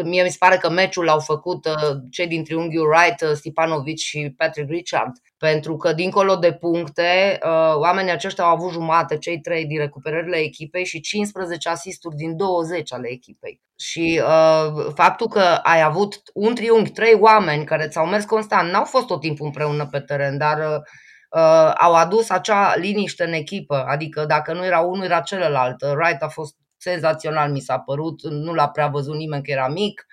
Mie 0.05 0.23
mi 0.23 0.31
se 0.31 0.37
pare 0.39 0.57
că 0.57 0.71
meciul 0.71 1.05
l-au 1.05 1.19
făcut 1.19 1.65
uh, 1.65 1.97
cei 2.11 2.27
din 2.27 2.45
triunghiul 2.45 2.89
Wright, 2.89 3.21
uh, 3.21 3.33
Stipanovic 3.33 3.99
și 3.99 4.35
Patrick 4.37 4.71
Richard, 4.71 5.13
pentru 5.39 5.77
că 5.77 5.93
dincolo 5.93 6.37
de 6.37 6.53
puncte, 6.53 7.39
uh, 7.45 7.75
oamenii 7.75 8.13
aceștia 8.13 8.45
au 8.45 8.51
avut 8.51 8.73
jumate, 8.73 9.19
cei 9.19 9.41
trei 9.41 9.67
din 9.67 9.79
recuperările 9.79 10.37
echipei 10.37 10.85
și 10.85 11.01
15 11.01 11.69
asisturi 11.69 12.17
din 12.17 12.37
20 12.37 12.93
ale 12.93 13.09
echipei. 13.11 13.61
Și 13.77 14.23
uh, 14.25 14.87
faptul 14.95 15.29
că 15.29 15.41
ai 15.63 15.83
avut 15.83 16.23
un 16.35 16.55
triunghi, 16.55 16.91
trei 16.91 17.15
oameni 17.15 17.65
care 17.65 17.89
ți-au 17.89 18.07
mers 18.07 18.25
constant, 18.25 18.71
n-au 18.71 18.85
fost 18.85 19.07
tot 19.07 19.21
timpul 19.21 19.47
împreună 19.47 19.87
pe 19.87 20.01
teren, 20.01 20.39
dar 20.39 20.59
uh, 20.59 21.73
au 21.75 21.95
adus 21.95 22.31
acea 22.31 22.77
liniște 22.77 23.25
în 23.25 23.33
echipă, 23.33 23.85
adică 23.89 24.25
dacă 24.25 24.53
nu 24.53 24.65
era 24.65 24.81
unul, 24.81 25.05
era 25.05 25.21
celălalt. 25.21 25.83
Wright 25.83 26.23
a 26.23 26.29
fost 26.29 26.57
senzațional 26.79 27.51
mi 27.51 27.61
s-a 27.61 27.79
părut, 27.79 28.23
nu 28.23 28.55
l-a 28.55 28.69
prea 28.69 28.87
văzut 28.87 29.15
nimeni 29.15 29.43
că 29.43 29.51
era 29.51 29.69
mic, 29.69 30.07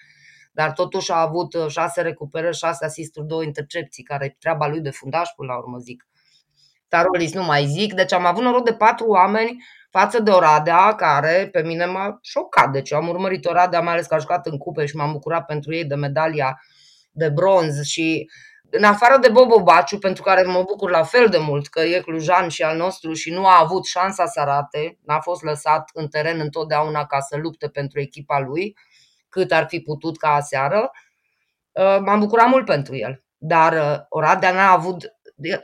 dar 0.52 0.72
totuși 0.72 1.12
a 1.12 1.22
avut 1.22 1.54
uh, 1.54 1.68
șase 1.68 2.02
recuperări, 2.02 2.56
șase 2.56 2.86
asisturi, 2.86 3.28
două 3.28 3.44
intercepții, 3.44 4.04
care 4.04 4.26
e 4.26 4.36
treaba 4.40 4.68
lui 4.68 4.82
de 4.82 4.90
fundaș 4.90 5.30
până 5.36 5.52
la 5.52 5.58
urmă 5.58 5.78
zic. 5.78 6.08
Tarolis 6.88 7.34
nu 7.34 7.44
mai 7.44 7.66
zic, 7.66 7.94
deci 7.94 8.14
am 8.14 8.26
avut 8.26 8.44
noroc 8.44 8.66
de 8.66 8.74
patru 8.74 9.08
oameni 9.08 9.64
față 9.90 10.20
de 10.20 10.32
Oradea, 10.32 10.96
care 10.96 11.50
pe 11.52 11.62
mine 11.62 11.86
m-a 11.86 12.20
șocat. 12.22 12.72
Deci 12.72 12.94
am 12.94 13.08
urmărit 13.08 13.46
Oradea, 13.46 13.82
mai 13.82 13.94
ales 13.94 14.06
că 14.06 14.14
a 14.14 14.18
jucat 14.18 14.46
în 14.46 14.58
cupe 14.58 14.86
și 14.86 14.96
m-am 14.96 15.12
bucurat 15.12 15.46
pentru 15.46 15.74
ei 15.74 15.86
de 15.86 15.96
medalia 15.96 16.60
de 17.12 17.30
bronz 17.30 17.82
și 17.82 18.30
în 18.70 18.84
afară 18.84 19.18
de 19.18 19.30
Bobo 19.30 19.64
Baciu, 19.64 19.98
pentru 19.98 20.24
care 20.24 20.42
mă 20.42 20.64
bucur 20.64 20.90
la 20.90 21.04
fel 21.04 21.30
de 21.30 21.38
mult 21.38 21.68
că 21.68 21.80
e 21.80 22.00
clujan 22.00 22.48
și 22.48 22.64
al 22.64 22.78
nostru 22.78 23.14
și 23.14 23.32
nu 23.32 23.46
a 23.46 23.60
avut 23.60 23.86
șansa 23.86 24.26
să 24.26 24.40
arate, 24.40 24.98
n-a 25.06 25.20
fost 25.20 25.44
lăsat 25.44 25.90
în 25.94 26.08
teren 26.08 26.40
întotdeauna 26.40 27.06
ca 27.06 27.20
să 27.20 27.38
lupte 27.38 27.70
pentru 27.70 28.00
echipa 28.00 28.40
lui, 28.40 28.78
cât 29.30 29.52
ar 29.52 29.66
fi 29.68 29.80
putut 29.80 30.18
ca 30.18 30.34
aseară, 30.34 30.92
uh, 31.72 31.98
m-am 32.00 32.20
bucurat 32.20 32.48
mult 32.48 32.66
pentru 32.66 32.96
el. 32.96 33.24
Dar 33.38 33.74
uh, 33.74 34.06
Oradea 34.10 34.52
n-a 34.52 34.72
avut 34.72 35.15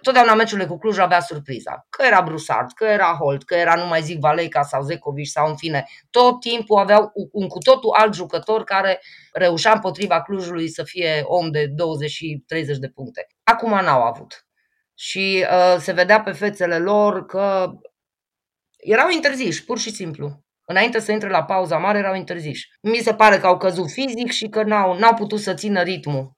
totdeauna 0.01 0.33
meciurile 0.33 0.67
cu 0.67 0.77
Cluj 0.77 0.97
avea 0.97 1.19
surpriza. 1.19 1.85
Că 1.89 2.05
era 2.05 2.21
Brusard, 2.21 2.71
că 2.71 2.85
era 2.85 3.17
Holt, 3.19 3.43
că 3.43 3.55
era, 3.55 3.75
nu 3.75 3.87
mai 3.87 4.01
zic, 4.01 4.19
Valeica 4.19 4.61
sau 4.61 4.81
Zecovici 4.81 5.27
sau 5.27 5.47
în 5.47 5.55
fine. 5.55 5.85
Tot 6.09 6.39
timpul 6.39 6.77
aveau 6.77 7.11
un 7.31 7.47
cu 7.47 7.57
totul 7.57 7.89
alt 7.93 8.13
jucător 8.13 8.63
care 8.63 9.01
reușea 9.33 9.71
împotriva 9.71 10.21
Clujului 10.21 10.69
să 10.69 10.83
fie 10.83 11.21
om 11.23 11.51
de 11.51 11.65
20 11.65 12.09
și 12.09 12.43
30 12.47 12.77
de 12.77 12.89
puncte. 12.89 13.27
Acum 13.43 13.69
n-au 13.69 14.01
avut. 14.01 14.45
Și 14.95 15.45
uh, 15.51 15.79
se 15.79 15.91
vedea 15.91 16.21
pe 16.21 16.31
fețele 16.31 16.77
lor 16.77 17.25
că 17.25 17.71
erau 18.77 19.09
interziși, 19.09 19.65
pur 19.65 19.79
și 19.79 19.91
simplu. 19.91 20.43
Înainte 20.65 20.99
să 20.99 21.11
intre 21.11 21.29
la 21.29 21.43
pauza 21.43 21.77
mare, 21.77 21.97
erau 21.97 22.15
interziși. 22.15 22.69
Mi 22.81 22.97
se 22.97 23.13
pare 23.13 23.39
că 23.39 23.47
au 23.47 23.57
căzut 23.57 23.91
fizic 23.91 24.31
și 24.31 24.47
că 24.47 24.63
n-au, 24.63 24.97
n-au 24.97 25.13
putut 25.13 25.39
să 25.39 25.53
țină 25.53 25.81
ritmul. 25.81 26.31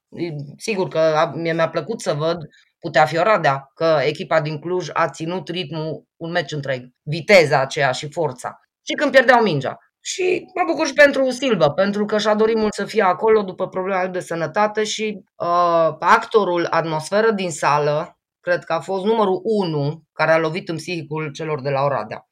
Sigur 0.58 0.88
că 0.88 1.32
mie 1.36 1.54
mi-a 1.54 1.70
plăcut 1.70 2.02
să 2.02 2.13
văd 2.13 2.38
putea 2.84 3.06
fi 3.06 3.18
Oradea, 3.18 3.72
că 3.74 4.00
echipa 4.02 4.42
din 4.42 4.60
Cluj 4.60 4.88
a 4.94 5.10
ținut 5.10 5.50
ritmul 5.50 6.04
un 6.16 6.32
meci 6.32 6.52
întreg, 6.52 6.90
viteza 7.02 7.60
aceea 7.60 7.92
și 7.92 8.12
forța. 8.12 8.60
Și 8.82 8.94
când 8.94 9.12
pierdeau 9.12 9.42
mingea. 9.42 9.78
Și 10.02 10.46
mă 10.56 10.63
bucur 10.68 10.88
și 10.88 10.94
pentru 10.94 11.30
Silva, 11.30 11.72
pentru 11.72 12.06
că 12.06 12.18
și-a 12.18 12.34
dorit 12.36 12.58
mult 12.58 12.74
să 12.74 12.86
fie 12.86 13.02
acolo 13.02 13.42
după 13.42 13.68
probleme 13.68 14.08
de 14.08 14.20
sănătate 14.20 14.84
și 14.84 15.24
uh, 15.36 15.96
actorul 16.00 16.68
atmosferă 16.70 17.32
din 17.32 17.52
sală, 17.52 18.20
cred 18.40 18.63
că 18.63 18.74
a 18.74 18.80
fost 18.80 19.06
numărul 19.06 19.42
1 19.44 20.04
care 20.13 20.32
a 20.32 20.38
lovit 20.38 20.70
în 20.70 20.75
psihicul 20.75 21.32
celor 21.32 21.62
de 21.62 21.70
la 21.70 21.82
Oradea. 21.82 22.28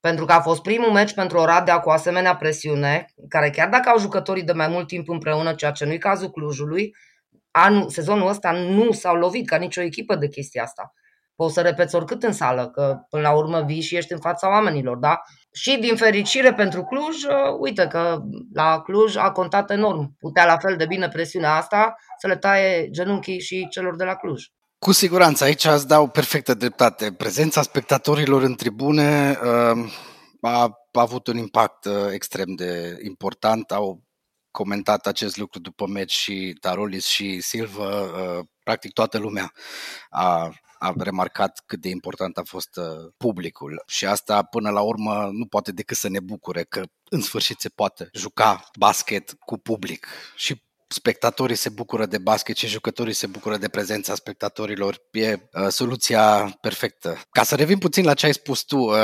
Pentru 0.00 0.24
că 0.24 0.32
a 0.32 0.40
fost 0.40 0.62
primul 0.62 0.90
meci 0.90 1.14
pentru 1.14 1.38
Oradea 1.38 1.80
cu 1.80 1.90
asemenea 1.90 2.36
presiune, 2.36 3.06
care 3.28 3.50
chiar 3.50 3.68
dacă 3.68 3.88
au 3.88 3.98
jucătorii 3.98 4.42
de 4.42 4.52
mai 4.52 4.68
mult 4.68 4.86
timp 4.86 5.08
împreună, 5.08 5.54
ceea 5.54 5.70
ce 5.70 5.84
nu-i 5.84 5.98
cazul 5.98 6.30
Clujului, 6.30 6.94
anul, 7.56 7.88
sezonul 7.88 8.28
ăsta 8.28 8.50
nu 8.50 8.92
s-au 8.92 9.14
lovit 9.14 9.48
ca 9.48 9.56
nicio 9.56 9.80
echipă 9.80 10.14
de 10.14 10.28
chestia 10.28 10.62
asta. 10.62 10.92
Poți 11.36 11.54
să 11.54 11.60
repeți 11.60 11.94
oricât 11.94 12.22
în 12.22 12.32
sală, 12.32 12.68
că 12.68 12.98
până 13.08 13.22
la 13.22 13.34
urmă 13.34 13.62
vii 13.62 13.80
și 13.80 13.96
ești 13.96 14.12
în 14.12 14.18
fața 14.18 14.48
oamenilor, 14.48 14.96
da? 14.96 15.20
Și 15.52 15.78
din 15.78 15.96
fericire 15.96 16.54
pentru 16.54 16.84
Cluj, 16.84 17.22
uh, 17.22 17.56
uite 17.58 17.86
că 17.86 18.20
la 18.52 18.80
Cluj 18.80 19.16
a 19.16 19.30
contat 19.30 19.70
enorm. 19.70 20.16
Putea 20.18 20.44
la 20.44 20.56
fel 20.56 20.76
de 20.76 20.86
bine 20.86 21.08
presiunea 21.08 21.54
asta 21.54 21.94
să 22.18 22.26
le 22.26 22.36
taie 22.36 22.90
genunchii 22.90 23.40
și 23.40 23.68
celor 23.70 23.96
de 23.96 24.04
la 24.04 24.14
Cluj. 24.14 24.44
Cu 24.78 24.92
siguranță, 24.92 25.44
aici 25.44 25.64
îți 25.64 25.88
dau 25.88 26.08
perfectă 26.08 26.54
dreptate. 26.54 27.12
Prezența 27.12 27.62
spectatorilor 27.62 28.42
în 28.42 28.54
tribune 28.54 29.38
uh, 29.42 29.92
a, 30.40 30.62
a 30.92 31.00
avut 31.00 31.26
un 31.26 31.36
impact 31.36 31.84
uh, 31.84 31.92
extrem 32.12 32.54
de 32.56 32.98
important. 33.04 33.70
Au 33.70 34.03
comentat 34.54 35.06
acest 35.06 35.36
lucru 35.36 35.58
după 35.58 35.86
meci 35.86 36.12
și 36.12 36.56
Tarolis 36.60 37.06
și 37.06 37.40
Silva. 37.40 38.00
Uh, 38.00 38.44
practic 38.62 38.92
toată 38.92 39.18
lumea 39.18 39.52
a 40.10 40.52
a 40.84 40.94
remarcat 40.96 41.62
cât 41.66 41.80
de 41.80 41.88
important 41.88 42.38
a 42.38 42.42
fost 42.44 42.76
uh, 42.76 43.12
publicul 43.16 43.82
și 43.86 44.06
asta 44.06 44.42
până 44.42 44.70
la 44.70 44.80
urmă 44.80 45.28
nu 45.32 45.46
poate 45.46 45.72
decât 45.72 45.96
să 45.96 46.08
ne 46.08 46.20
bucure 46.20 46.62
că 46.62 46.82
în 47.10 47.20
sfârșit 47.20 47.60
se 47.60 47.68
poate 47.68 48.08
juca 48.12 48.70
basket 48.78 49.36
cu 49.38 49.58
public 49.58 50.06
și 50.36 50.62
spectatorii 50.88 51.56
se 51.56 51.68
bucură 51.68 52.06
de 52.06 52.18
basket 52.18 52.56
și 52.56 52.66
jucătorii 52.66 53.12
se 53.12 53.26
bucură 53.26 53.56
de 53.56 53.68
prezența 53.68 54.14
spectatorilor. 54.14 55.02
E 55.10 55.32
uh, 55.32 55.66
soluția 55.68 56.56
perfectă. 56.60 57.20
Ca 57.30 57.42
să 57.42 57.54
revin 57.54 57.78
puțin 57.78 58.04
la 58.04 58.14
ce 58.14 58.26
ai 58.26 58.32
spus 58.32 58.62
tu, 58.62 58.78
uh, 58.78 58.94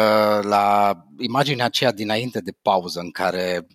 la 0.42 0.94
imaginea 1.18 1.64
aceea 1.64 1.92
dinainte 1.92 2.40
de 2.40 2.52
pauză 2.62 3.00
în 3.00 3.10
care 3.10 3.66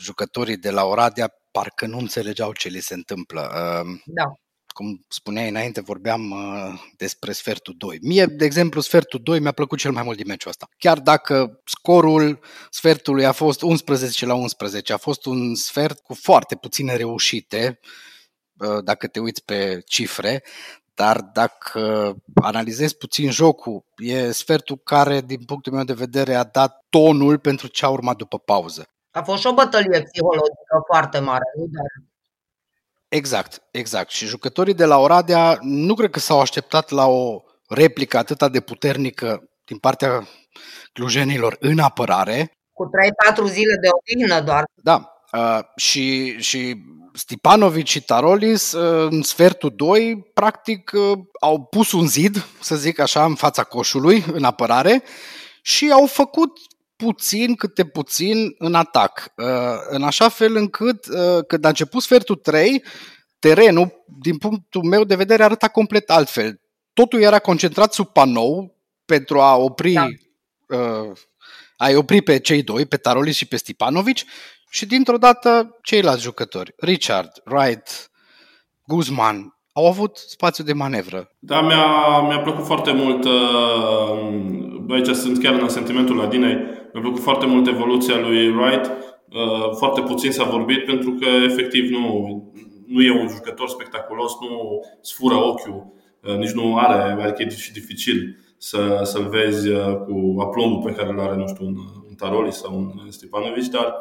jucătorii 0.00 0.56
de 0.56 0.70
la 0.70 0.84
Oradea 0.84 1.34
parcă 1.50 1.86
nu 1.86 1.98
înțelegeau 1.98 2.52
ce 2.52 2.68
li 2.68 2.80
se 2.80 2.94
întâmplă. 2.94 3.40
Uh, 3.40 4.00
da 4.04 4.32
cum 4.78 5.04
spuneai 5.08 5.48
înainte, 5.48 5.80
vorbeam 5.80 6.30
uh, 6.30 6.80
despre 6.96 7.32
sfertul 7.32 7.74
2. 7.78 7.98
Mie, 8.02 8.26
de 8.26 8.44
exemplu, 8.44 8.80
sfertul 8.80 9.20
2 9.22 9.40
mi-a 9.40 9.52
plăcut 9.52 9.78
cel 9.78 9.92
mai 9.92 10.02
mult 10.02 10.16
din 10.16 10.26
meciul 10.26 10.50
ăsta. 10.50 10.68
Chiar 10.78 11.00
dacă 11.00 11.60
scorul 11.64 12.40
sfertului 12.70 13.26
a 13.26 13.32
fost 13.32 13.62
11 13.62 14.26
la 14.26 14.34
11, 14.34 14.92
a 14.92 14.96
fost 14.96 15.26
un 15.26 15.54
sfert 15.54 16.00
cu 16.00 16.14
foarte 16.14 16.56
puține 16.56 16.96
reușite, 16.96 17.80
uh, 18.58 18.84
dacă 18.84 19.06
te 19.06 19.20
uiți 19.20 19.44
pe 19.44 19.82
cifre, 19.86 20.44
dar 20.94 21.20
dacă 21.20 22.14
analizezi 22.34 22.96
puțin 22.96 23.30
jocul, 23.30 23.84
e 23.96 24.32
sfertul 24.32 24.80
care, 24.84 25.20
din 25.20 25.44
punctul 25.44 25.72
meu 25.72 25.84
de 25.84 25.92
vedere, 25.92 26.34
a 26.34 26.44
dat 26.44 26.86
tonul 26.90 27.38
pentru 27.38 27.66
ce 27.66 27.84
a 27.84 27.88
urmat 27.88 28.16
după 28.16 28.38
pauză. 28.38 28.88
A 29.10 29.22
fost 29.22 29.40
și 29.40 29.46
o 29.46 29.54
bătălie 29.54 30.02
psihologică 30.02 30.76
foarte 30.86 31.18
mare, 31.18 31.44
nu 31.56 31.66
doar 31.66 31.86
Exact, 33.08 33.62
exact. 33.70 34.10
Și 34.10 34.26
jucătorii 34.26 34.74
de 34.74 34.84
la 34.84 34.98
Oradea 34.98 35.58
nu 35.60 35.94
cred 35.94 36.10
că 36.10 36.18
s-au 36.18 36.40
așteptat 36.40 36.90
la 36.90 37.06
o 37.06 37.42
replică 37.68 38.18
atât 38.18 38.52
de 38.52 38.60
puternică 38.60 39.48
din 39.64 39.78
partea 39.78 40.26
clujenilor 40.92 41.56
în 41.60 41.78
apărare. 41.78 42.52
Cu 42.72 42.90
3-4 43.44 43.44
zile 43.46 43.74
de 43.80 43.88
odihnă 43.98 44.40
doar. 44.40 44.64
Da, 44.74 45.12
uh, 45.32 45.58
și, 45.76 46.36
și 46.38 46.76
Stipanovic 47.12 47.86
și 47.86 48.02
Tarolis 48.02 48.72
uh, 48.72 49.08
în 49.10 49.22
sfertul 49.22 49.72
2 49.76 50.30
practic 50.34 50.90
uh, 50.94 51.18
au 51.40 51.64
pus 51.64 51.92
un 51.92 52.06
zid, 52.06 52.46
să 52.60 52.76
zic 52.76 52.98
așa, 52.98 53.24
în 53.24 53.34
fața 53.34 53.62
coșului, 53.62 54.24
în 54.32 54.44
apărare 54.44 55.02
și 55.62 55.90
au 55.90 56.06
făcut 56.06 56.50
puțin 57.04 57.54
câte 57.54 57.84
puțin 57.84 58.54
în 58.58 58.74
atac, 58.74 59.32
uh, 59.36 59.46
în 59.88 60.02
așa 60.02 60.28
fel 60.28 60.56
încât 60.56 61.06
uh, 61.06 61.44
când 61.46 61.64
a 61.64 61.68
început 61.68 62.02
sfertul 62.02 62.34
3, 62.34 62.84
terenul, 63.38 64.04
din 64.20 64.38
punctul 64.38 64.82
meu 64.82 65.04
de 65.04 65.14
vedere, 65.14 65.42
arăta 65.42 65.68
complet 65.68 66.10
altfel. 66.10 66.60
Totul 66.92 67.20
era 67.20 67.38
concentrat 67.38 67.92
sub 67.92 68.06
panou 68.06 68.76
pentru 69.04 69.40
a 69.40 69.56
opri 69.56 69.92
da. 69.92 70.06
Uh, 70.66 71.12
a 71.76 71.90
opri 71.94 72.22
pe 72.22 72.38
cei 72.38 72.62
doi, 72.62 72.86
pe 72.86 72.96
Tarolis 72.96 73.36
și 73.36 73.46
pe 73.46 73.56
Stipanovici 73.56 74.24
și 74.70 74.86
dintr-o 74.86 75.18
dată 75.18 75.78
ceilalți 75.82 76.22
jucători, 76.22 76.74
Richard, 76.76 77.30
Wright, 77.44 78.10
Guzman, 78.86 79.58
au 79.72 79.86
avut 79.86 80.16
spațiu 80.16 80.64
de 80.64 80.72
manevră. 80.72 81.30
Da, 81.38 81.60
mi-a, 81.60 82.20
mi-a 82.20 82.38
plăcut 82.38 82.66
foarte 82.66 82.92
mult, 82.92 83.24
uh, 83.24 84.94
aici 84.94 85.16
sunt 85.16 85.42
chiar 85.42 85.54
în 85.54 85.68
sentimentul 85.68 86.20
Adinei, 86.20 86.77
mi-a 86.92 87.02
plăcut 87.02 87.22
foarte 87.22 87.46
mult 87.46 87.66
evoluția 87.66 88.18
lui 88.18 88.48
Wright, 88.48 88.86
uh, 88.86 89.70
foarte 89.76 90.00
puțin 90.00 90.30
s-a 90.30 90.44
vorbit 90.44 90.84
pentru 90.84 91.10
că 91.10 91.26
efectiv 91.44 91.90
nu, 91.90 92.02
nu 92.86 93.02
e 93.02 93.20
un 93.20 93.28
jucător 93.28 93.68
spectaculos, 93.68 94.32
nu 94.40 94.80
sfură 95.00 95.34
ochiul, 95.34 95.92
uh, 96.22 96.36
nici 96.36 96.50
nu 96.50 96.76
are, 96.76 97.22
adică 97.22 97.42
e 97.42 97.48
și 97.48 97.72
dificil 97.72 98.36
să, 98.58 99.00
să-l 99.02 99.28
vezi 99.28 99.68
uh, 99.68 99.96
cu 99.96 100.40
aplombul 100.40 100.82
pe 100.90 100.96
care 100.96 101.10
îl 101.10 101.20
are, 101.20 101.36
nu 101.36 101.46
știu, 101.46 101.66
un, 101.66 101.76
un 102.08 102.14
Taroli 102.14 102.52
sau 102.52 102.74
un 102.74 103.10
Stepanovici, 103.10 103.68
dar 103.68 103.94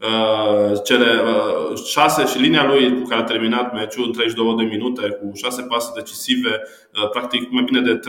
Uh, 0.00 0.82
cele 0.84 1.20
uh, 1.22 1.78
șase 1.86 2.26
și 2.26 2.38
linia 2.38 2.66
lui 2.66 3.00
cu 3.00 3.08
care 3.08 3.20
a 3.20 3.24
terminat 3.24 3.72
meciul 3.72 4.04
în 4.06 4.12
32 4.12 4.54
de 4.56 4.62
minute 4.62 5.08
cu 5.08 5.30
șase 5.34 5.62
pase 5.62 5.92
decisive, 5.94 6.62
uh, 6.94 7.08
practic 7.10 7.50
mai 7.50 7.62
bine 7.62 7.80
de 7.80 8.00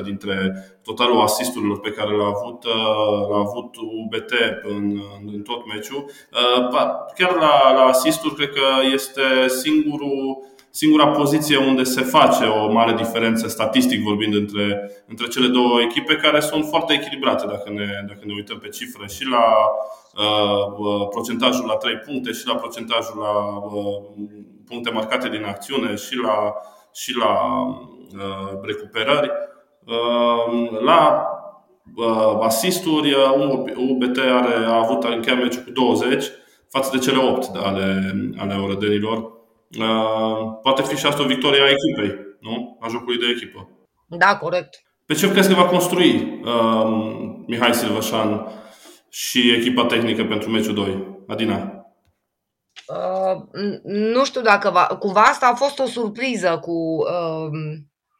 35% 0.00 0.02
dintre 0.04 0.54
totalul 0.86 1.20
asisturilor 1.20 1.80
pe 1.80 1.90
care 1.90 2.10
l-a 2.10 2.26
avut, 2.26 2.64
l-a 3.30 3.38
avut 3.38 3.76
UBT 3.76 4.32
în, 4.62 5.00
în 5.26 5.42
tot 5.42 5.66
meciul. 5.66 6.10
Chiar 7.16 7.34
la, 7.34 7.72
la 7.72 7.82
asisturi 7.82 8.34
cred 8.34 8.48
că 8.48 8.62
este 8.92 9.48
singurul 9.48 10.44
singura 10.76 11.08
poziție 11.08 11.56
unde 11.56 11.82
se 11.82 12.02
face 12.02 12.44
o 12.44 12.72
mare 12.72 12.94
diferență, 12.94 13.48
statistic 13.48 14.02
vorbind, 14.02 14.34
între, 14.34 14.90
între 15.06 15.26
cele 15.26 15.46
două 15.46 15.80
echipe, 15.80 16.16
care 16.16 16.40
sunt 16.40 16.64
foarte 16.64 16.92
echilibrate 16.92 17.46
dacă 17.46 17.70
ne, 17.70 18.04
dacă 18.08 18.20
ne 18.24 18.32
uităm 18.34 18.58
pe 18.58 18.68
cifre 18.68 19.06
și 19.06 19.24
la 19.26 19.44
uh, 20.22 21.08
procentajul 21.10 21.66
la 21.66 21.74
3 21.74 21.94
puncte, 21.96 22.32
și 22.32 22.46
la 22.46 22.54
procentajul 22.54 23.18
la 23.18 23.34
uh, 23.76 24.02
puncte 24.66 24.90
marcate 24.90 25.28
din 25.28 25.44
acțiune, 25.44 25.94
și 25.94 26.16
la, 26.16 26.54
și 26.92 27.16
la 27.16 27.32
uh, 28.14 28.60
recuperări. 28.62 29.28
Uh, 29.28 29.55
la 30.80 31.26
uh, 31.96 32.38
asisturi, 32.40 33.14
UBT 33.76 34.18
are, 34.18 34.54
a 34.66 34.76
avut 34.76 35.04
încheiat 35.04 35.38
meciul 35.38 35.62
cu 35.62 35.70
20 35.70 36.24
față 36.68 36.90
de 36.92 36.98
cele 36.98 37.18
8 37.18 37.56
ale, 37.56 38.14
ale 38.36 38.54
orădenilor. 38.54 39.34
Uh, 39.78 40.58
poate 40.62 40.82
fi 40.82 40.96
și 40.96 41.06
asta 41.06 41.22
o 41.22 41.26
victorie 41.26 41.60
a 41.60 41.68
echipei, 41.68 42.18
nu? 42.40 42.76
A 42.80 42.88
jocului 42.88 43.18
de 43.18 43.26
echipă. 43.34 43.68
Da, 44.06 44.36
corect. 44.36 44.82
Pe 45.06 45.14
ce 45.14 45.30
crezi 45.30 45.48
că 45.48 45.54
va 45.54 45.66
construi 45.66 46.40
uh, 46.44 47.44
Mihai 47.46 47.74
Silvășan 47.74 48.46
și 49.10 49.54
echipa 49.54 49.84
tehnică 49.84 50.24
pentru 50.24 50.50
meciul 50.50 50.74
2? 50.74 51.24
Adina? 51.26 51.86
Uh, 52.86 53.42
nu 53.82 54.24
știu 54.24 54.40
dacă 54.40 54.70
va, 54.70 54.84
cumva 54.98 55.20
asta 55.20 55.46
a 55.46 55.54
fost 55.54 55.78
o 55.78 55.84
surpriză 55.84 56.58
cu, 56.62 56.72
uh, 56.72 57.50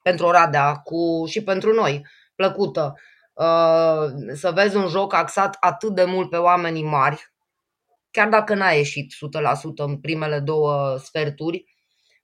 pentru 0.07 0.27
Oradea 0.27 0.75
cu, 0.75 1.25
și 1.29 1.43
pentru 1.43 1.73
noi, 1.73 2.07
plăcută. 2.35 2.95
Uh, 3.33 4.35
să 4.35 4.51
vezi 4.55 4.77
un 4.77 4.89
joc 4.89 5.15
axat 5.15 5.57
atât 5.61 5.95
de 5.95 6.05
mult 6.05 6.31
pe 6.31 6.37
oamenii 6.37 6.85
mari, 6.85 7.33
chiar 8.11 8.29
dacă 8.29 8.55
n-a 8.55 8.71
ieșit 8.71 9.13
100% 9.13 9.17
în 9.77 10.01
primele 10.01 10.39
două 10.39 10.97
sferturi, 10.97 11.65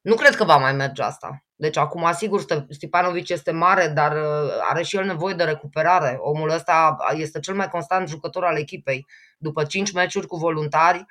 nu 0.01 0.15
cred 0.15 0.35
că 0.35 0.45
va 0.45 0.57
mai 0.57 0.73
merge 0.73 1.03
asta. 1.03 1.45
Deci 1.55 1.77
acum, 1.77 2.05
asigur, 2.05 2.45
Stipanovic 2.69 3.29
este 3.29 3.51
mare, 3.51 3.89
dar 3.89 4.13
uh, 4.13 4.51
are 4.71 4.83
și 4.83 4.97
el 4.97 5.05
nevoie 5.05 5.35
de 5.35 5.45
recuperare. 5.45 6.17
Omul 6.21 6.51
ăsta 6.51 6.97
este 7.15 7.41
cel 7.41 7.55
mai 7.55 7.69
constant 7.69 8.09
jucător 8.09 8.45
al 8.45 8.57
echipei. 8.57 9.07
După 9.39 9.65
5 9.65 9.93
meciuri 9.93 10.27
cu 10.27 10.37
voluntari, 10.37 11.05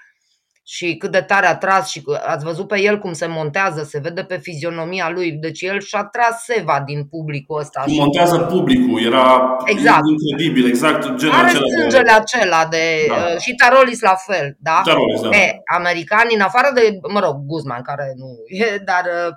și 0.64 0.96
cât 0.96 1.12
de 1.12 1.22
tare 1.22 1.46
a 1.46 1.58
tras 1.58 1.90
și 1.90 2.04
ați 2.26 2.46
văzut 2.46 2.68
pe 2.68 2.82
el 2.82 3.00
cum 3.00 3.14
se 3.14 3.26
montează, 3.26 3.84
se 3.84 4.00
vede 4.00 4.24
pe 4.24 4.38
fizionomia 4.38 5.10
lui. 5.10 5.32
Deci 5.32 5.62
el 5.62 5.80
și-a 5.80 6.04
tras 6.04 6.44
seva 6.44 6.82
din 6.86 7.06
publicul 7.06 7.60
ăsta. 7.60 7.82
Cum 7.86 7.96
montează 7.96 8.38
publicul, 8.38 9.04
era 9.04 9.58
exact. 9.66 10.04
incredibil, 10.08 10.68
exact 10.68 11.16
genul 11.16 11.36
Are 11.36 11.48
acela 11.48 11.66
sângele 11.80 12.04
de... 12.04 12.12
acela 12.12 12.66
de... 12.66 13.06
Da. 13.08 13.16
Uh, 13.16 13.40
și 13.40 13.56
Tarolis 13.56 14.02
la 14.02 14.16
fel, 14.16 14.58
da? 14.60 14.82
Tarolis, 14.84 15.22
da. 15.22 15.30
E, 15.30 15.62
americanii, 15.76 16.36
în 16.36 16.42
afară 16.42 16.72
de, 16.74 17.00
mă 17.14 17.20
rog, 17.20 17.36
Guzman, 17.46 17.82
care 17.82 18.14
nu 18.16 18.28
e, 18.66 18.78
dar 18.78 19.04
uh, 19.06 19.34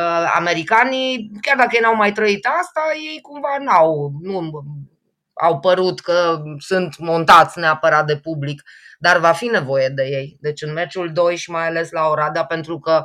uh, 0.00 0.32
americanii, 0.36 1.30
chiar 1.40 1.56
dacă 1.56 1.70
ei 1.72 1.80
n-au 1.82 1.96
mai 1.96 2.12
trăit 2.12 2.46
asta, 2.60 2.80
ei 2.94 3.20
cumva 3.20 3.56
n-au, 3.60 4.12
nu 4.22 4.50
au 5.34 5.58
părut 5.58 6.00
că 6.00 6.42
sunt 6.58 6.98
montați 6.98 7.58
neapărat 7.58 8.06
de 8.06 8.16
public. 8.16 8.62
Uh, 8.64 8.83
dar 9.04 9.18
va 9.18 9.32
fi 9.32 9.46
nevoie 9.46 9.88
de 9.88 10.02
ei. 10.02 10.36
Deci 10.40 10.62
în 10.62 10.72
meciul 10.72 11.12
2 11.12 11.36
și 11.36 11.50
mai 11.50 11.66
ales 11.66 11.90
la 11.90 12.08
Oradea, 12.08 12.44
pentru 12.44 12.78
că 12.78 13.02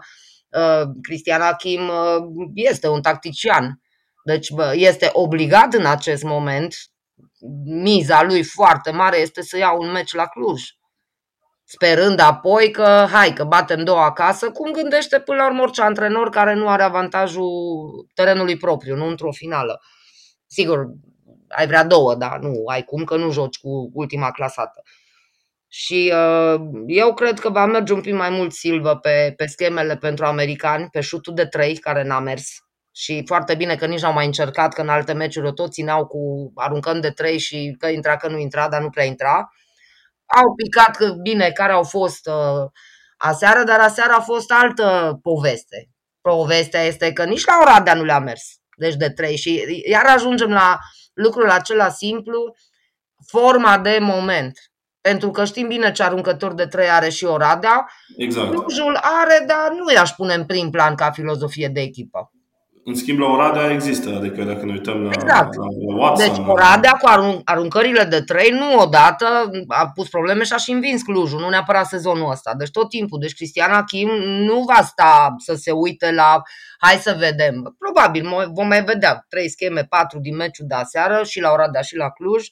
uh, 0.50 0.90
Cristian 1.02 1.42
Achim 1.42 1.88
uh, 1.88 2.50
este 2.54 2.88
un 2.88 3.02
tactician. 3.02 3.82
Deci 4.24 4.50
bă, 4.52 4.74
este 4.76 5.10
obligat 5.14 5.74
în 5.74 5.86
acest 5.86 6.24
moment, 6.24 6.76
miza 7.66 8.24
lui 8.24 8.44
foarte 8.44 8.92
mare 8.92 9.18
este 9.18 9.42
să 9.42 9.58
ia 9.58 9.72
un 9.72 9.92
meci 9.92 10.14
la 10.14 10.26
Cluj. 10.26 10.62
Sperând 11.64 12.20
apoi 12.20 12.72
că, 12.72 13.08
hai, 13.12 13.34
că 13.34 13.44
batem 13.44 13.84
două 13.84 14.02
acasă, 14.02 14.52
cum 14.52 14.72
gândește 14.72 15.20
până 15.20 15.38
la 15.38 15.46
urmă 15.46 15.62
orice 15.62 15.82
antrenor 15.82 16.30
care 16.30 16.54
nu 16.54 16.70
are 16.70 16.84
avantajul 16.84 17.50
terenului 18.14 18.58
propriu, 18.58 18.96
nu 18.96 19.08
într-o 19.08 19.32
finală. 19.32 19.82
Sigur, 20.46 20.86
ai 21.48 21.68
vrea 21.68 21.84
două, 21.84 22.16
dar 22.16 22.40
nu 22.40 22.64
ai 22.66 22.84
cum 22.84 23.04
că 23.04 23.16
nu 23.16 23.32
joci 23.32 23.58
cu 23.58 23.90
ultima 23.94 24.32
clasată. 24.32 24.84
Și 25.72 26.14
uh, 26.16 26.62
eu 26.88 27.14
cred 27.14 27.40
că 27.40 27.50
va 27.50 27.66
merge 27.66 27.94
un 27.94 28.02
pic 28.02 28.14
mai 28.14 28.30
mult 28.30 28.52
Silva 28.52 28.96
pe, 28.96 29.34
pe 29.36 29.46
schemele 29.46 29.98
pentru 29.98 30.26
americani, 30.26 30.88
pe 30.92 31.02
șutul 31.02 31.34
de 31.34 31.46
3 31.46 31.78
care 31.78 32.04
n-a 32.04 32.20
mers 32.20 32.48
și 33.02 33.24
foarte 33.26 33.56
bine 33.56 33.76
că 33.76 33.86
nici 33.86 34.02
n-au 34.02 34.14
mai 34.14 34.26
încercat, 34.26 34.74
că 34.74 34.82
în 34.82 34.90
alte 34.90 35.14
meciuri 35.14 35.54
toți 35.54 35.72
țineau 35.72 36.06
cu 36.08 36.52
aruncând 36.56 37.02
de 37.02 37.10
trei 37.10 37.40
și 37.40 37.76
că 37.80 37.88
intra, 37.88 38.18
că 38.18 38.28
nu 38.28 38.38
intra, 38.38 38.70
dar 38.70 38.82
nu 38.82 38.90
prea 38.90 39.04
intra. 39.04 39.50
Au 40.26 40.54
picat 40.56 40.96
că 40.96 41.14
bine 41.22 41.52
care 41.52 41.72
au 41.72 41.84
fost 41.84 42.28
uh, 42.28 42.70
aseară, 43.18 43.64
dar 43.64 43.80
aseară 43.80 44.14
a 44.14 44.20
fost 44.20 44.52
altă 44.52 45.20
poveste. 45.22 45.90
Povestea 46.22 46.82
este 46.82 47.14
că 47.14 47.26
nici 47.26 47.46
la 47.46 47.58
Oradea 47.62 47.94
nu 47.94 48.04
le-a 48.04 48.20
mers. 48.20 48.44
Deci 48.78 48.96
de 48.96 49.10
trei 49.10 49.38
și 49.38 49.64
iar 49.90 50.06
ajungem 50.06 50.50
la 50.50 50.78
lucrul 51.14 51.50
acela 51.50 51.90
simplu, 51.90 52.56
forma 53.28 53.78
de 53.78 53.98
moment. 54.02 54.69
Pentru 55.02 55.32
că 55.32 55.46
știm 55.46 55.68
bine 55.68 55.92
ce 55.92 56.04
aruncător 56.04 56.54
de 56.54 56.66
trei 56.66 56.90
are 56.90 57.10
și 57.10 57.26
Oradea. 57.26 57.90
Exact. 58.18 58.50
Clujul 58.50 59.00
are, 59.02 59.44
dar 59.48 59.72
nu 59.78 59.94
i-aș 59.94 60.10
pune 60.10 60.34
în 60.34 60.46
prim 60.46 60.70
plan 60.70 60.96
ca 60.96 61.12
filozofie 61.12 61.68
de 61.68 61.82
echipă. 61.82 62.32
În 62.84 62.96
schimb, 62.96 63.20
la 63.20 63.28
Oradea 63.28 63.72
există, 63.72 64.16
adică 64.16 64.44
dacă 64.44 64.66
ne 64.66 64.72
uităm 64.72 65.02
la, 65.02 65.10
Exact. 65.14 65.56
la, 65.56 65.64
la 65.88 65.96
Watson... 65.96 66.28
Deci 66.28 66.46
Oradea 66.48 66.92
cu 66.92 67.10
arun- 67.10 67.42
aruncările 67.44 68.04
de 68.04 68.22
trei, 68.22 68.50
nu 68.50 68.80
odată, 68.80 69.26
a 69.68 69.92
pus 69.94 70.10
probleme 70.10 70.44
și 70.44 70.54
a 70.54 70.58
și 70.58 70.72
învins 70.72 71.02
Clujul, 71.02 71.40
nu 71.40 71.50
neapărat 71.50 71.86
sezonul 71.86 72.32
ăsta. 72.32 72.54
Deci 72.58 72.72
tot 72.72 72.90
timpul. 72.90 73.20
Deci 73.20 73.34
Cristian 73.34 73.72
Achim 73.72 74.10
nu 74.24 74.64
va 74.64 74.82
sta 74.84 75.36
să 75.38 75.54
se 75.54 75.72
uite 75.72 76.12
la 76.12 76.42
hai 76.80 76.96
să 76.96 77.16
vedem. 77.20 77.76
Probabil 77.80 78.50
vom 78.54 78.68
mai 78.68 78.84
vedea 78.84 79.26
trei 79.30 79.50
scheme, 79.50 79.84
patru 79.90 80.20
din 80.20 80.36
meciul 80.36 80.66
de 80.68 80.76
aseară 80.76 81.24
și 81.24 81.42
la 81.42 81.52
Oradea 81.52 81.82
și 81.82 81.96
la 81.96 82.10
Cluj. 82.10 82.48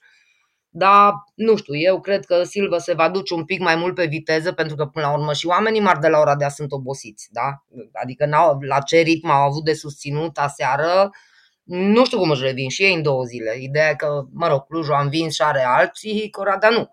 Dar, 0.79 1.13
nu 1.35 1.55
știu, 1.55 1.75
eu 1.75 1.99
cred 1.99 2.25
că 2.25 2.43
Silva 2.43 2.77
se 2.77 2.93
va 2.93 3.09
duce 3.09 3.33
un 3.33 3.45
pic 3.45 3.59
mai 3.59 3.75
mult 3.75 3.95
pe 3.95 4.05
viteză, 4.05 4.51
pentru 4.51 4.75
că, 4.75 4.85
până 4.85 5.05
la 5.05 5.13
urmă, 5.13 5.33
și 5.33 5.47
oamenii 5.47 5.81
mari 5.81 5.99
de 5.99 6.07
la 6.07 6.19
Oradea 6.19 6.49
sunt 6.49 6.71
obosiți, 6.71 7.27
da? 7.31 7.63
Adică 7.93 8.25
n-au, 8.25 8.57
la 8.59 8.79
ce 8.79 8.97
ritm 8.97 9.29
au 9.29 9.47
avut 9.47 9.63
de 9.63 9.73
susținut 9.73 10.37
aseară, 10.37 11.09
nu 11.63 12.05
știu 12.05 12.17
cum 12.17 12.29
își 12.29 12.43
revin 12.43 12.69
și 12.69 12.83
ei 12.83 12.93
în 12.93 13.01
două 13.01 13.23
zile. 13.23 13.57
Ideea 13.61 13.89
e 13.89 13.95
că, 13.95 14.23
mă 14.33 14.47
rog, 14.47 14.65
Clujul 14.65 14.93
a 14.93 15.01
învins 15.01 15.33
și 15.33 15.41
are 15.41 15.63
alții, 15.63 16.29
Oradea 16.37 16.69
nu. 16.69 16.89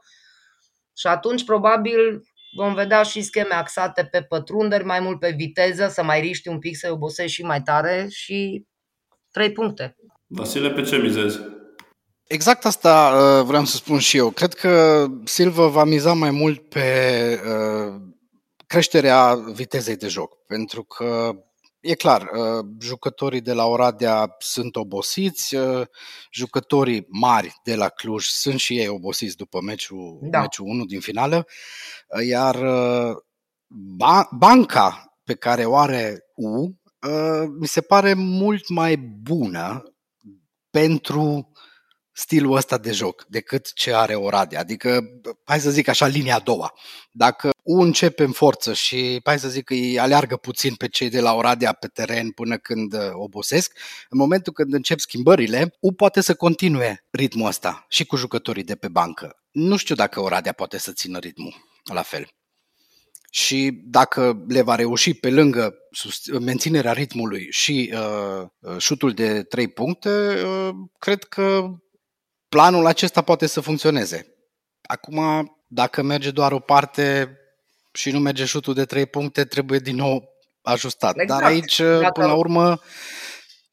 Și 0.96 1.06
atunci, 1.06 1.44
probabil, 1.44 2.22
vom 2.56 2.74
vedea 2.74 3.02
și 3.02 3.22
scheme 3.22 3.54
axate 3.54 4.04
pe 4.04 4.22
pătrunderi, 4.22 4.84
mai 4.84 5.00
mult 5.00 5.18
pe 5.18 5.30
viteză, 5.30 5.88
să 5.88 6.02
mai 6.02 6.20
riști 6.20 6.48
un 6.48 6.58
pic, 6.58 6.76
să-i 6.76 6.90
obosești 6.90 7.32
și 7.32 7.42
mai 7.42 7.62
tare 7.62 8.06
și 8.10 8.64
trei 9.30 9.52
puncte. 9.52 9.96
Vasile, 10.26 10.70
pe 10.70 10.82
ce 10.82 10.96
mizezi? 10.96 11.38
Exact 12.26 12.64
asta 12.64 13.12
uh, 13.14 13.46
vreau 13.46 13.64
să 13.64 13.76
spun 13.76 13.98
și 13.98 14.16
eu. 14.16 14.30
Cred 14.30 14.54
că 14.54 15.06
Silva 15.24 15.66
va 15.66 15.84
miza 15.84 16.12
mai 16.12 16.30
mult 16.30 16.68
pe 16.68 17.40
uh, 17.46 18.00
creșterea 18.66 19.34
vitezei 19.34 19.96
de 19.96 20.08
joc, 20.08 20.46
pentru 20.46 20.82
că 20.82 21.32
e 21.80 21.94
clar, 21.94 22.22
uh, 22.22 22.66
jucătorii 22.80 23.40
de 23.40 23.52
la 23.52 23.66
Oradea 23.66 24.34
sunt 24.38 24.76
obosiți, 24.76 25.56
jucătorii 26.32 27.06
mari 27.08 27.54
de 27.64 27.74
la 27.74 27.88
Cluj 27.88 28.24
sunt 28.24 28.58
și 28.58 28.78
ei 28.78 28.88
obosiți 28.88 29.36
după 29.36 29.60
meciul, 29.60 30.18
da. 30.22 30.40
meciul 30.40 30.66
1 30.66 30.84
din 30.84 31.00
finală, 31.00 31.46
iar 32.28 32.56
banca 34.38 35.16
pe 35.24 35.34
care 35.34 35.64
o 35.64 35.76
are 35.76 36.24
U 36.34 36.80
mi 37.60 37.66
se 37.66 37.80
pare 37.80 38.14
mult 38.14 38.68
mai 38.68 38.96
bună 38.96 39.82
pentru 40.70 41.50
stilul 42.14 42.56
ăsta 42.56 42.78
de 42.78 42.92
joc 42.92 43.24
decât 43.28 43.72
ce 43.72 43.94
are 43.94 44.14
Oradea. 44.14 44.60
Adică, 44.60 45.00
hai 45.44 45.60
să 45.60 45.70
zic 45.70 45.88
așa, 45.88 46.06
linia 46.06 46.34
a 46.34 46.38
doua. 46.38 46.72
Dacă 47.10 47.50
U 47.62 47.80
începe 47.80 48.22
în 48.22 48.32
forță 48.32 48.72
și, 48.72 49.20
hai 49.24 49.38
să 49.38 49.48
zic, 49.48 49.70
îi 49.70 49.98
aleargă 49.98 50.36
puțin 50.36 50.74
pe 50.74 50.88
cei 50.88 51.08
de 51.08 51.20
la 51.20 51.34
Oradea 51.34 51.72
pe 51.72 51.86
teren 51.86 52.30
până 52.30 52.56
când 52.56 52.94
uh, 52.94 53.00
obosesc, 53.12 53.78
în 54.08 54.18
momentul 54.18 54.52
când 54.52 54.74
încep 54.74 54.98
schimbările, 54.98 55.76
U 55.80 55.92
poate 55.92 56.20
să 56.20 56.34
continue 56.34 57.04
ritmul 57.10 57.48
ăsta 57.48 57.84
și 57.88 58.06
cu 58.06 58.16
jucătorii 58.16 58.64
de 58.64 58.74
pe 58.74 58.88
bancă. 58.88 59.36
Nu 59.50 59.76
știu 59.76 59.94
dacă 59.94 60.20
Oradea 60.20 60.52
poate 60.52 60.78
să 60.78 60.92
țină 60.92 61.18
ritmul 61.18 61.54
la 61.92 62.02
fel. 62.02 62.28
Și 63.30 63.80
dacă 63.84 64.44
le 64.48 64.62
va 64.62 64.74
reuși 64.74 65.14
pe 65.14 65.30
lângă 65.30 65.74
menținerea 66.40 66.92
ritmului 66.92 67.46
și 67.50 67.92
uh, 67.94 68.46
uh, 68.58 68.78
șutul 68.78 69.12
de 69.12 69.42
3 69.42 69.68
puncte, 69.68 70.42
uh, 70.44 70.74
cred 70.98 71.24
că 71.24 71.68
planul 72.54 72.86
acesta 72.86 73.22
poate 73.22 73.46
să 73.46 73.60
funcționeze. 73.60 74.26
Acum, 74.82 75.20
dacă 75.66 76.02
merge 76.02 76.30
doar 76.30 76.52
o 76.52 76.58
parte 76.58 77.36
și 77.92 78.10
nu 78.10 78.18
merge 78.18 78.44
șutul 78.44 78.74
de 78.74 78.84
3 78.84 79.06
puncte, 79.06 79.44
trebuie 79.44 79.78
din 79.78 79.96
nou 79.96 80.24
ajustat. 80.62 81.14
Exact. 81.16 81.40
Dar 81.40 81.50
aici, 81.50 81.78
dacă... 81.78 82.10
până 82.12 82.26
la 82.26 82.34
urmă, 82.34 82.80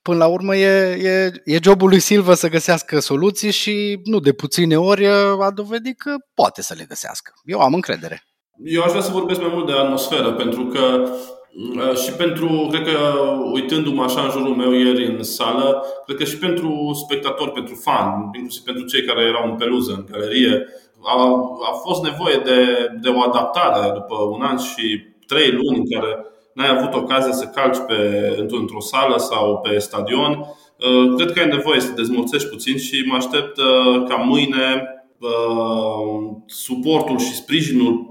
până 0.02 0.18
la 0.18 0.28
urmă 0.28 0.56
e, 0.56 0.92
e, 0.92 1.32
e 1.46 1.60
jobul 1.64 1.90
lui 1.90 2.00
Silva 2.00 2.36
să 2.36 2.48
găsească 2.48 3.00
soluții 3.00 3.52
și 3.52 4.00
nu 4.04 4.20
de 4.20 4.34
puține 4.34 4.78
ori 4.78 5.08
a 5.42 5.52
dovedit 5.52 5.98
că 5.98 6.16
poate 6.34 6.62
să 6.62 6.74
le 6.78 6.86
găsească. 6.88 7.32
Eu 7.44 7.60
am 7.60 7.74
încredere. 7.74 8.24
Eu 8.64 8.84
aș 8.84 8.90
vrea 8.90 9.02
să 9.02 9.12
vorbesc 9.12 9.40
mai 9.40 9.52
mult 9.54 9.68
de 9.68 9.74
atmosferă, 9.74 10.34
pentru 10.34 10.66
că 10.66 11.10
Uh, 11.12 11.41
și 12.06 12.12
pentru, 12.12 12.68
cred 12.72 12.84
că 12.84 12.98
uitându-mă 13.54 14.04
așa 14.04 14.22
în 14.22 14.30
jurul 14.30 14.56
meu 14.56 14.72
ieri 14.72 15.06
în 15.06 15.24
sală, 15.24 15.86
cred 16.06 16.18
că 16.18 16.24
și 16.24 16.38
pentru 16.38 16.92
spectatori, 16.94 17.52
pentru 17.52 17.76
fan, 17.76 18.30
inclusiv 18.36 18.64
pentru 18.64 18.86
cei 18.86 19.04
care 19.04 19.22
erau 19.22 19.50
în 19.50 19.56
peluză, 19.56 19.92
în 19.92 20.06
galerie, 20.12 20.68
a, 21.04 21.22
a 21.72 21.74
fost 21.86 22.04
nevoie 22.04 22.42
de, 22.44 22.88
de 23.02 23.10
o 23.10 23.22
adaptare 23.22 23.92
după 23.94 24.16
un 24.16 24.42
an 24.42 24.58
și 24.58 25.04
trei 25.28 25.52
luni 25.52 25.78
în 25.78 25.90
care 25.92 26.26
n-ai 26.54 26.78
avut 26.78 26.94
ocazia 26.94 27.32
să 27.32 27.46
calci 27.46 27.78
pe, 27.88 28.36
într-o 28.48 28.80
sală 28.80 29.18
sau 29.18 29.58
pe 29.58 29.78
stadion. 29.78 30.32
Uh, 30.32 31.16
cred 31.16 31.32
că 31.32 31.40
ai 31.40 31.48
nevoie 31.48 31.80
să 31.80 31.88
te 31.88 32.02
dezmorțești 32.02 32.50
puțin 32.50 32.78
și 32.78 33.04
mă 33.08 33.16
aștept 33.16 33.58
uh, 33.58 34.04
ca 34.08 34.16
mâine 34.16 34.86
suportul 36.46 37.18
și 37.18 37.36
sprijinul 37.36 38.11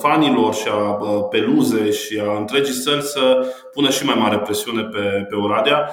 fanilor 0.00 0.54
și 0.54 0.68
a 0.68 1.02
peluze 1.22 1.90
și 1.90 2.20
a 2.28 2.38
întregii 2.38 2.74
săli 2.74 3.02
să 3.02 3.46
pună 3.72 3.90
și 3.90 4.04
mai 4.04 4.14
mare 4.18 4.38
presiune 4.38 4.82
pe, 4.82 5.26
pe 5.28 5.36
Oradea 5.36 5.90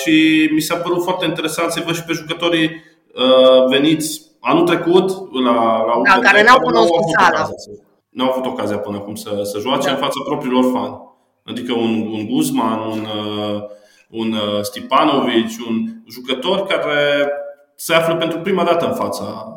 și 0.00 0.48
mi 0.52 0.60
s-a 0.60 0.76
părut 0.76 1.02
foarte 1.02 1.24
interesant 1.24 1.70
să 1.70 1.82
văd 1.86 1.94
și 1.94 2.04
pe 2.04 2.12
jucătorii 2.12 2.70
veniți 3.68 4.20
anul 4.40 4.64
trecut 4.64 5.10
la, 5.44 5.84
la 5.84 6.00
da, 6.04 6.18
care 6.20 6.42
n-au 6.42 6.60
cunoscut 6.60 7.02
sala. 7.18 7.48
N-au 8.08 8.30
avut 8.30 8.46
ocazia 8.46 8.78
până 8.78 8.96
acum 8.96 9.14
să, 9.14 9.40
să 9.42 9.58
joace 9.58 9.86
da. 9.86 9.92
în 9.92 9.98
fața 9.98 10.22
propriilor 10.24 10.64
fani. 10.72 10.98
Adică 11.44 11.72
un, 11.72 12.08
un 12.12 12.26
Guzman, 12.26 12.78
un, 12.78 13.06
un 14.10 14.34
Stipanovic, 14.62 15.48
un 15.68 15.76
jucător 16.08 16.66
care 16.66 17.28
se 17.76 17.94
află 17.94 18.16
pentru 18.16 18.38
prima 18.38 18.64
dată 18.64 18.86
în 18.86 18.94
fața 18.94 19.53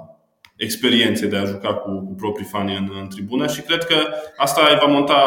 experiențe 0.58 1.28
de 1.28 1.38
a 1.38 1.46
juca 1.46 1.74
cu, 1.74 2.06
cu 2.06 2.14
proprii 2.18 2.46
fani 2.46 2.78
în, 2.78 2.90
în 3.02 3.10
tribună 3.10 3.48
și 3.48 3.62
cred 3.62 3.84
că 3.84 3.96
asta 4.38 4.62
îi 4.70 4.78
va 4.82 4.88
monta, 4.88 5.22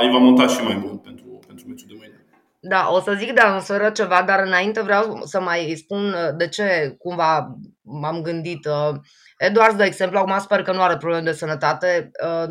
îi 0.00 0.10
va 0.10 0.18
monta 0.18 0.46
și 0.46 0.62
mai 0.62 0.76
mult 0.84 1.02
pentru, 1.02 1.40
pentru 1.46 1.66
meciul 1.68 1.86
de 1.88 1.94
mâine. 1.98 2.24
Da, 2.60 2.88
o 2.90 3.00
să 3.00 3.14
zic 3.18 3.32
de 3.32 3.40
ansură 3.40 3.90
ceva, 3.90 4.22
dar 4.26 4.42
înainte 4.46 4.82
vreau 4.82 5.22
să 5.24 5.40
mai 5.40 5.74
spun 5.76 6.08
uh, 6.08 6.36
de 6.36 6.48
ce 6.48 6.94
cumva 6.98 7.56
m-am 7.82 8.22
gândit. 8.22 8.66
Uh, 8.66 8.94
Eduard, 9.38 9.76
de 9.76 9.84
exemplu, 9.84 10.18
acum 10.18 10.38
sper 10.38 10.62
că 10.62 10.72
nu 10.72 10.82
are 10.82 10.96
probleme 10.96 11.24
de 11.24 11.36
sănătate, 11.36 12.10
uh, 12.24 12.48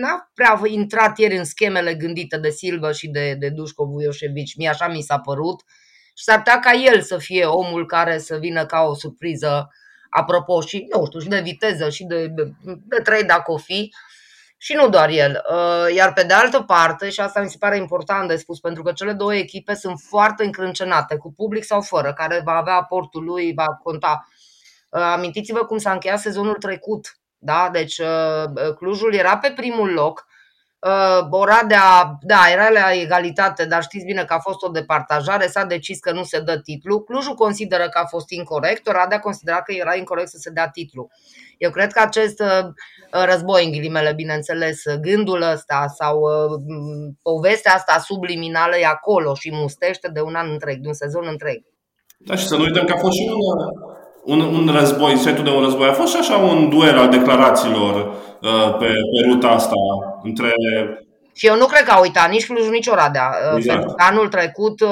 n-a 0.00 0.30
prea 0.34 0.60
intrat 0.64 1.18
ieri 1.18 1.36
în 1.36 1.44
schemele 1.44 1.94
gândite 1.94 2.36
de 2.36 2.50
Silva 2.50 2.92
și 2.92 3.08
de, 3.08 3.36
de 3.38 3.48
Dușco 3.48 3.84
Vuioșevici. 3.84 4.56
Mie 4.56 4.68
așa 4.68 4.88
mi 4.88 5.00
s-a 5.00 5.18
părut 5.18 5.60
și 6.14 6.24
s-ar 6.24 6.36
putea 6.36 6.58
ca 6.58 6.72
el 6.72 7.00
să 7.00 7.18
fie 7.18 7.44
omul 7.44 7.86
care 7.86 8.18
să 8.18 8.36
vină 8.36 8.66
ca 8.66 8.80
o 8.80 8.94
surpriză 8.94 9.68
apropo 10.14 10.60
și, 10.60 10.86
nu 10.94 11.06
știu, 11.06 11.20
și 11.20 11.28
de 11.28 11.40
viteză 11.40 11.88
și 11.88 12.04
de, 12.04 12.26
de, 12.26 12.52
de 12.62 12.96
trei 13.02 13.24
dacă 13.24 13.52
o 13.52 13.56
fi, 13.56 13.94
și 14.56 14.74
nu 14.74 14.88
doar 14.88 15.08
el. 15.08 15.42
Uh, 15.50 15.94
iar 15.94 16.12
pe 16.12 16.22
de 16.22 16.32
altă 16.32 16.60
parte, 16.60 17.10
și 17.10 17.20
asta 17.20 17.40
mi 17.40 17.50
se 17.50 17.56
pare 17.58 17.76
important 17.76 18.28
de 18.28 18.36
spus, 18.36 18.60
pentru 18.60 18.82
că 18.82 18.92
cele 18.92 19.12
două 19.12 19.34
echipe 19.34 19.74
sunt 19.74 20.00
foarte 20.08 20.44
încrâncenate, 20.44 21.16
cu 21.16 21.32
public 21.32 21.64
sau 21.64 21.80
fără, 21.80 22.12
care 22.12 22.40
va 22.44 22.52
avea 22.52 22.74
aportul 22.74 23.24
lui, 23.24 23.52
va 23.54 23.66
conta. 23.82 24.28
Uh, 24.90 25.00
amintiți-vă 25.00 25.64
cum 25.64 25.78
s-a 25.78 25.92
încheiat 25.92 26.18
sezonul 26.18 26.54
trecut. 26.54 27.16
Da? 27.38 27.68
Deci 27.72 27.98
uh, 27.98 28.74
Clujul 28.76 29.14
era 29.14 29.38
pe 29.38 29.52
primul 29.56 29.92
loc, 29.92 30.26
Uh, 30.26 30.31
Oradea, 31.30 32.18
da, 32.20 32.40
era 32.52 32.70
la 32.70 32.92
egalitate, 32.92 33.64
dar 33.64 33.82
știți 33.82 34.04
bine 34.04 34.24
că 34.24 34.32
a 34.32 34.38
fost 34.38 34.62
o 34.62 34.68
departajare, 34.68 35.46
s-a 35.46 35.64
decis 35.64 36.00
că 36.00 36.12
nu 36.12 36.22
se 36.22 36.40
dă 36.40 36.58
titlu. 36.58 37.00
Clujul 37.00 37.34
consideră 37.34 37.88
că 37.88 37.98
a 37.98 38.06
fost 38.06 38.30
incorrect, 38.30 38.86
Oradea 38.86 39.20
considera 39.20 39.62
că 39.62 39.72
era 39.72 39.94
incorrect 39.94 40.28
să 40.28 40.36
se 40.40 40.50
dea 40.50 40.68
titlu. 40.68 41.08
Eu 41.58 41.70
cred 41.70 41.92
că 41.92 42.00
acest 42.00 42.40
uh, 42.40 42.68
război, 43.10 43.64
în 43.64 43.70
ghilimele, 43.70 44.12
bineînțeles, 44.12 44.82
gândul 45.00 45.42
ăsta 45.42 45.86
sau 45.98 46.20
uh, 46.20 46.60
povestea 47.22 47.74
asta 47.74 47.98
subliminală 47.98 48.76
e 48.76 48.86
acolo 48.86 49.34
și 49.34 49.52
mustește 49.52 50.08
de 50.12 50.20
un 50.20 50.34
an 50.34 50.50
întreg, 50.50 50.78
de 50.78 50.88
un 50.88 50.94
sezon 50.94 51.26
întreg. 51.26 51.62
Da, 52.18 52.36
și 52.36 52.46
să 52.46 52.56
nu 52.56 52.62
uităm 52.62 52.84
că 52.84 52.92
a 52.92 52.98
fost 52.98 53.16
și 53.16 53.28
un, 53.28 53.58
un, 54.24 54.40
un 54.40 54.68
război, 54.78 55.16
setul 55.16 55.44
de 55.44 55.50
un 55.50 55.62
război, 55.62 55.88
a 55.88 55.92
fost 55.92 56.12
și 56.12 56.18
așa 56.20 56.36
un 56.36 56.68
duel 56.68 56.98
al 56.98 57.08
declarațiilor 57.08 57.94
uh, 58.42 58.76
pe, 58.78 58.86
pe 58.86 59.28
ruta 59.28 59.48
asta 59.48 59.74
între 60.22 60.52
Și 61.34 61.46
eu 61.46 61.56
nu 61.56 61.66
cred 61.66 61.84
că 61.84 61.90
a 61.90 62.00
uitat 62.00 62.30
nici 62.30 62.46
Cluj, 62.46 62.68
nici 62.68 62.86
Oradea. 62.86 63.30
Exact. 63.56 63.78
Pentru 63.78 63.94
că 63.94 64.04
anul 64.04 64.28
trecut, 64.28 64.80
uh, 64.80 64.88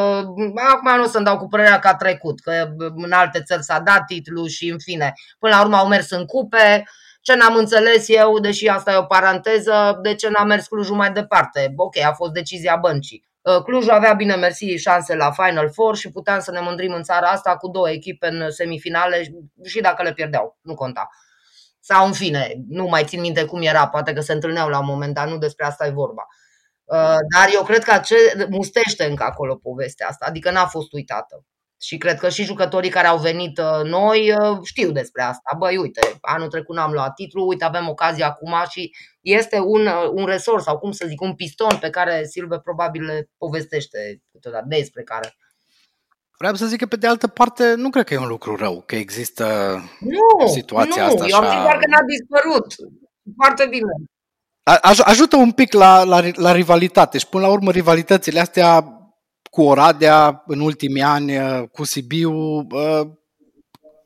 acum 0.73 0.97
nu 0.97 1.03
o 1.03 1.07
să-mi 1.07 1.25
dau 1.25 1.37
cu 1.39 1.49
părerea 1.49 1.79
că 1.79 1.89
a 1.89 1.95
trecut, 1.95 2.41
că 2.41 2.53
în 2.97 3.13
alte 3.13 3.43
țări 3.43 3.63
s-a 3.63 3.79
dat 3.79 4.05
titlu 4.07 4.47
și 4.47 4.69
în 4.69 4.79
fine. 4.79 5.13
Până 5.39 5.55
la 5.55 5.63
urmă 5.63 5.77
au 5.77 5.89
mers 5.89 6.11
în 6.11 6.25
cupe, 6.25 6.85
ce 7.23 7.35
n-am 7.35 7.57
înțeles 7.57 8.09
eu, 8.09 8.39
deși 8.39 8.69
asta 8.69 8.93
e 8.93 8.97
o 8.97 9.03
paranteză, 9.03 9.99
de 10.03 10.15
ce 10.15 10.29
n-a 10.29 10.45
mers 10.45 10.67
Clujul 10.67 10.97
mai 10.97 11.13
departe. 11.13 11.73
Ok, 11.77 11.97
a 11.99 12.13
fost 12.13 12.33
decizia 12.33 12.79
băncii. 12.81 13.30
Uh, 13.43 13.63
Cluj 13.63 13.89
avea, 13.89 14.13
bine 14.13 14.35
mersi, 14.35 14.77
șanse 14.77 15.15
la 15.15 15.31
Final 15.31 15.71
Four 15.73 15.97
și 15.97 16.11
puteam 16.11 16.41
să 16.41 16.51
ne 16.51 16.61
mândrim 16.61 16.93
în 16.93 17.03
țara 17.03 17.27
asta 17.27 17.57
cu 17.57 17.69
două 17.69 17.91
echipe 17.91 18.27
în 18.27 18.51
semifinale 18.51 19.23
și 19.65 19.81
dacă 19.81 20.03
le 20.03 20.13
pierdeau, 20.13 20.59
nu 20.61 20.75
conta. 20.75 21.09
Sau 21.81 22.07
în 22.07 22.13
fine, 22.13 22.55
nu 22.69 22.87
mai 22.87 23.05
țin 23.05 23.21
minte 23.21 23.45
cum 23.45 23.63
era, 23.63 23.89
poate 23.89 24.13
că 24.13 24.21
se 24.21 24.33
întâlneau 24.33 24.69
la 24.69 24.79
un 24.79 24.87
moment 24.87 25.15
dat, 25.15 25.29
nu 25.29 25.39
despre 25.39 25.65
asta 25.67 25.87
e 25.87 25.91
vorba. 25.91 26.27
Uh, 26.85 26.97
Dar 27.35 27.49
eu 27.53 27.63
cred 27.63 27.85
că 27.85 27.99
ce 27.99 28.47
mustește 28.51 29.05
încă 29.05 29.23
acolo 29.23 29.57
povestea 29.57 30.09
asta, 30.09 30.27
adică 30.29 30.51
n-a 30.51 30.67
fost 30.67 30.93
uitată. 30.93 31.45
Și 31.83 31.97
cred 31.99 32.19
că 32.19 32.29
și 32.29 32.45
jucătorii 32.45 32.91
care 32.91 33.07
au 33.07 33.19
venit 33.19 33.59
uh, 33.59 33.81
noi 33.85 34.33
uh, 34.33 34.59
știu 34.63 34.91
despre 34.91 35.23
asta. 35.23 35.57
Băi, 35.59 35.77
uite, 35.77 36.01
anul 36.21 36.49
trecut 36.49 36.77
n-am 36.77 36.93
luat 36.93 37.15
titlu, 37.15 37.47
uite, 37.47 37.65
avem 37.65 37.89
ocazia 37.89 38.27
acum 38.27 38.55
și 38.71 38.91
este 39.21 39.59
un, 39.59 39.89
un 40.13 40.27
resort 40.27 40.63
sau 40.63 40.79
cum 40.79 40.91
să 40.93 41.05
zic, 41.09 41.21
un 41.21 41.35
piston 41.35 41.77
pe 41.81 41.91
care 41.91 42.25
Silve 42.25 42.59
probabil 42.59 43.03
le 43.05 43.29
povestește 43.39 44.23
câteodată 44.33 44.65
despre 44.69 45.03
care. 45.03 45.35
Vreau 46.39 46.55
să 46.55 46.67
zic 46.67 46.79
că, 46.79 46.87
pe 46.87 46.97
de 46.97 47.07
altă 47.07 47.27
parte, 47.27 47.75
nu 47.75 47.91
cred 47.91 48.05
că 48.05 48.15
e 48.15 48.19
un 48.19 48.29
lucru 48.29 48.57
rău, 48.57 48.83
că 48.87 48.97
există 48.97 49.45
Nu, 50.01 50.47
situația 50.47 51.03
nu, 51.07 51.09
asta 51.09 51.27
eu 51.29 51.37
am 51.37 51.45
așa- 51.45 51.53
zis 51.53 51.63
doar 51.63 51.77
că 51.77 51.87
n-a 51.89 52.05
dispărut. 52.07 52.75
Foarte 53.37 53.67
bine. 53.71 53.93
A- 54.63 54.91
aj- 54.91 55.05
ajută 55.05 55.37
un 55.37 55.53
pic 55.53 55.73
la, 55.73 56.03
la, 56.05 56.21
la 56.35 56.53
rivalitate 56.53 57.19
și 57.19 57.27
până 57.27 57.47
la 57.47 57.53
urmă 57.53 57.71
rivalitățile 57.71 58.41
astea 58.41 59.00
cu 59.51 59.63
Oradea 59.63 60.43
în 60.47 60.61
ultimii 60.61 61.03
ani, 61.03 61.37
uh, 61.37 61.63
cu 61.73 61.85
Sibiu, 61.85 62.33
uh, 62.71 63.01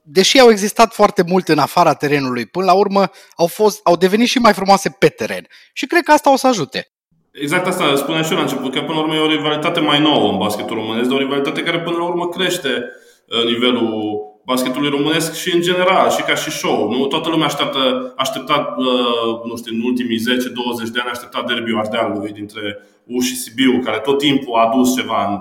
deși 0.03 0.41
au 0.41 0.51
existat 0.51 0.93
foarte 0.93 1.23
mult 1.27 1.49
în 1.49 1.59
afara 1.59 1.95
terenului, 1.95 2.47
până 2.47 2.65
la 2.65 2.73
urmă 2.73 3.11
au, 3.37 3.47
fost, 3.47 3.81
au 3.85 3.97
devenit 3.97 4.29
și 4.29 4.39
mai 4.39 4.53
frumoase 4.53 4.97
pe 4.99 5.09
teren. 5.09 5.47
Și 5.73 5.87
cred 5.87 6.03
că 6.03 6.13
asta 6.13 6.33
o 6.33 6.37
să 6.37 6.47
ajute. 6.47 6.89
Exact 7.33 7.67
asta 7.67 7.97
spuneam 7.97 8.23
și 8.23 8.31
eu 8.31 8.37
la 8.37 8.43
început, 8.43 8.73
că 8.73 8.81
până 8.81 8.93
la 8.93 9.01
urmă 9.01 9.15
e 9.15 9.19
o 9.19 9.29
rivalitate 9.29 9.81
mai 9.81 10.01
nouă 10.01 10.31
în 10.31 10.39
basketul 10.39 10.77
românesc, 10.77 11.09
dar 11.09 11.19
o 11.19 11.23
rivalitate 11.23 11.63
care 11.63 11.81
până 11.81 11.97
la 11.97 12.05
urmă 12.05 12.29
crește 12.29 12.69
uh, 12.69 13.45
nivelul 13.45 14.19
basketului 14.45 14.91
românesc 14.91 15.35
și 15.35 15.55
în 15.55 15.61
general, 15.61 16.11
și 16.11 16.23
ca 16.23 16.35
și 16.35 16.51
show. 16.51 16.91
Nu? 16.91 17.07
Toată 17.07 17.29
lumea 17.29 17.47
așteaptă, 17.47 18.13
aștepta, 18.17 18.75
uh, 18.79 19.49
nu 19.49 19.57
știu, 19.57 19.75
în 19.75 19.83
ultimii 19.85 20.19
10-20 20.19 20.91
de 20.93 21.01
ani, 21.01 21.11
aștepta 21.11 21.45
derbiul 21.47 21.79
Ardealului 21.79 22.33
dintre 22.33 22.79
U 23.07 23.21
și 23.21 23.37
Sibiu, 23.37 23.81
care 23.85 23.99
tot 23.99 24.19
timpul 24.19 24.55
a 24.55 24.67
adus 24.69 24.95
ceva 24.95 25.19
în 25.31 25.39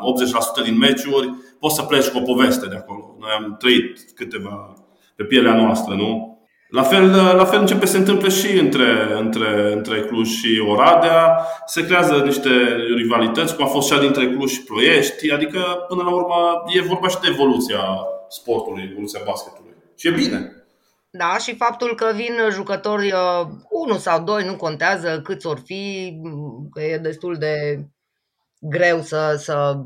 80% 0.61 0.63
din 0.63 0.77
meciuri, 0.77 1.33
poți 1.59 1.75
să 1.75 1.81
pleci 1.81 2.07
cu 2.07 2.17
o 2.17 2.21
poveste 2.21 2.67
de 2.67 2.75
acolo. 2.75 3.15
Noi 3.19 3.29
am 3.37 3.55
trăit 3.59 3.99
câteva 4.15 4.73
pe 5.15 5.23
pielea 5.23 5.55
noastră, 5.55 5.93
nu? 5.93 6.37
La 6.69 6.81
fel, 6.81 7.09
la 7.35 7.45
fel 7.45 7.59
începe 7.59 7.85
să 7.85 7.91
se 7.91 7.97
întâmple 7.97 8.29
și 8.29 8.57
între, 8.57 9.17
între, 9.19 9.73
între 9.73 9.99
Cluj 9.99 10.27
și 10.29 10.63
Oradea. 10.67 11.39
Se 11.65 11.85
creează 11.85 12.21
niște 12.25 12.49
rivalități, 12.95 13.55
cum 13.55 13.65
a 13.65 13.67
fost 13.67 13.87
cea 13.87 13.99
dintre 13.99 14.27
Cluj 14.27 14.51
și 14.51 14.63
Ploiești. 14.63 15.31
Adică, 15.31 15.59
până 15.87 16.03
la 16.03 16.13
urmă, 16.13 16.63
e 16.67 16.81
vorba 16.81 17.07
și 17.07 17.19
de 17.21 17.27
evoluția 17.31 17.79
sportului, 18.29 18.88
evoluția 18.91 19.21
basketului. 19.25 19.73
Și 19.95 20.07
e 20.07 20.12
bine. 20.12 20.63
Da, 21.09 21.38
și 21.38 21.55
faptul 21.55 21.95
că 21.95 22.12
vin 22.15 22.33
jucători, 22.51 23.12
uh, 23.12 23.47
unul 23.69 23.97
sau 23.97 24.23
doi, 24.23 24.45
nu 24.45 24.55
contează 24.55 25.21
câți 25.21 25.47
or 25.47 25.59
fi, 25.65 26.13
m, 26.23 26.69
că 26.69 26.81
e 26.81 26.97
destul 26.97 27.38
de 27.38 27.86
greu 28.59 29.01
să, 29.01 29.36
să 29.38 29.83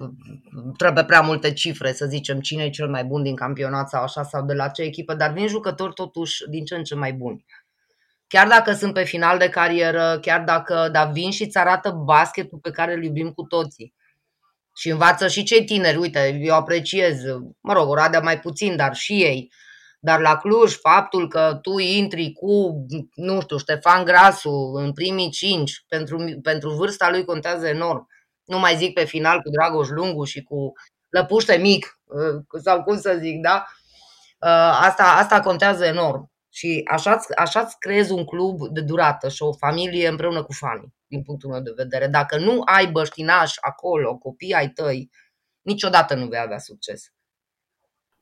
trebuie 0.77 1.03
prea 1.03 1.21
multe 1.21 1.53
cifre, 1.53 1.91
să 1.93 2.05
zicem 2.05 2.39
cine 2.39 2.63
e 2.63 2.69
cel 2.69 2.89
mai 2.89 3.03
bun 3.03 3.23
din 3.23 3.35
campionat 3.35 3.89
sau 3.89 4.03
așa, 4.03 4.23
sau 4.23 4.45
de 4.45 4.53
la 4.53 4.67
ce 4.67 4.81
echipă, 4.81 5.13
dar 5.13 5.31
vin 5.33 5.47
jucători 5.47 5.93
totuși 5.93 6.43
din 6.49 6.65
ce 6.65 6.75
în 6.75 6.83
ce 6.83 6.95
mai 6.95 7.13
buni. 7.13 7.45
Chiar 8.27 8.47
dacă 8.47 8.73
sunt 8.73 8.93
pe 8.93 9.03
final 9.03 9.37
de 9.37 9.49
carieră, 9.49 10.19
chiar 10.21 10.43
dacă 10.43 10.89
dar 10.91 11.11
vin 11.11 11.31
și 11.31 11.43
îți 11.43 11.57
arată 11.57 11.89
basketul 12.05 12.57
pe 12.61 12.71
care 12.71 12.93
îl 12.93 13.03
iubim 13.03 13.31
cu 13.31 13.43
toții. 13.43 13.93
Și 14.77 14.89
învață 14.89 15.27
și 15.27 15.43
cei 15.43 15.63
tineri, 15.63 15.97
uite, 15.97 16.39
eu 16.41 16.55
apreciez, 16.55 17.17
mă 17.61 17.73
rog, 17.73 17.89
Oradea 17.89 18.19
mai 18.19 18.39
puțin, 18.39 18.75
dar 18.75 18.95
și 18.95 19.23
ei. 19.23 19.51
Dar 19.99 20.19
la 20.19 20.37
Cluj, 20.37 20.73
faptul 20.75 21.27
că 21.27 21.59
tu 21.61 21.77
intri 21.77 22.33
cu, 22.33 22.85
nu 23.15 23.41
știu, 23.41 23.57
Ștefan 23.57 24.03
Grasu 24.03 24.71
în 24.73 24.93
primii 24.93 25.29
cinci, 25.29 25.83
pentru, 25.87 26.39
pentru 26.41 26.69
vârsta 26.69 27.09
lui 27.09 27.25
contează 27.25 27.67
enorm. 27.67 28.07
Nu 28.45 28.59
mai 28.59 28.75
zic 28.75 28.93
pe 28.93 29.03
final 29.03 29.41
cu 29.41 29.49
Dragoș 29.49 29.87
Lungu 29.87 30.23
și 30.23 30.43
cu 30.43 30.71
Lăpuște 31.09 31.55
Mic, 31.55 31.99
uh, 32.05 32.61
sau 32.63 32.83
cum 32.83 32.99
să 32.99 33.17
zic, 33.21 33.41
da? 33.41 33.65
Uh, 34.39 34.79
Asta, 34.81 35.03
asta 35.03 35.39
contează 35.39 35.85
enorm. 35.85 36.31
Și 36.57 36.81
așa, 36.91 37.19
așa 37.35 37.59
îți 37.59 37.79
creezi 37.79 38.11
un 38.11 38.25
club 38.25 38.67
de 38.67 38.81
durată 38.81 39.29
și 39.29 39.43
o 39.43 39.53
familie 39.53 40.07
împreună 40.07 40.43
cu 40.43 40.53
fanii, 40.53 40.93
din 41.07 41.21
punctul 41.21 41.49
meu 41.49 41.61
de 41.61 41.73
vedere. 41.75 42.07
Dacă 42.07 42.37
nu 42.37 42.61
ai 42.65 42.87
băștinași 42.87 43.57
acolo, 43.61 44.15
copii 44.15 44.53
ai 44.53 44.69
tăi, 44.69 45.09
niciodată 45.61 46.15
nu 46.15 46.27
vei 46.27 46.39
avea 46.39 46.57
succes. 46.57 47.11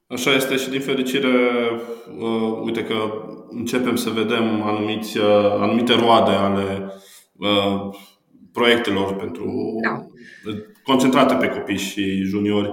Așa 0.07 0.31
este 0.31 0.55
și 0.55 0.69
din 0.69 0.81
fericire, 0.81 1.33
uh, 2.19 2.61
uite 2.63 2.83
că 2.83 2.95
începem 3.49 3.95
să 3.95 4.09
vedem 4.09 4.61
anumiți, 4.63 5.17
uh, 5.17 5.51
anumite 5.51 5.93
roade 5.93 6.31
ale 6.31 6.93
uh, 7.33 7.95
proiectelor 8.51 9.15
pentru 9.15 9.45
Da. 9.83 10.05
concentrate 10.83 11.35
pe 11.35 11.47
copii 11.47 11.77
și 11.77 12.21
juniori. 12.21 12.67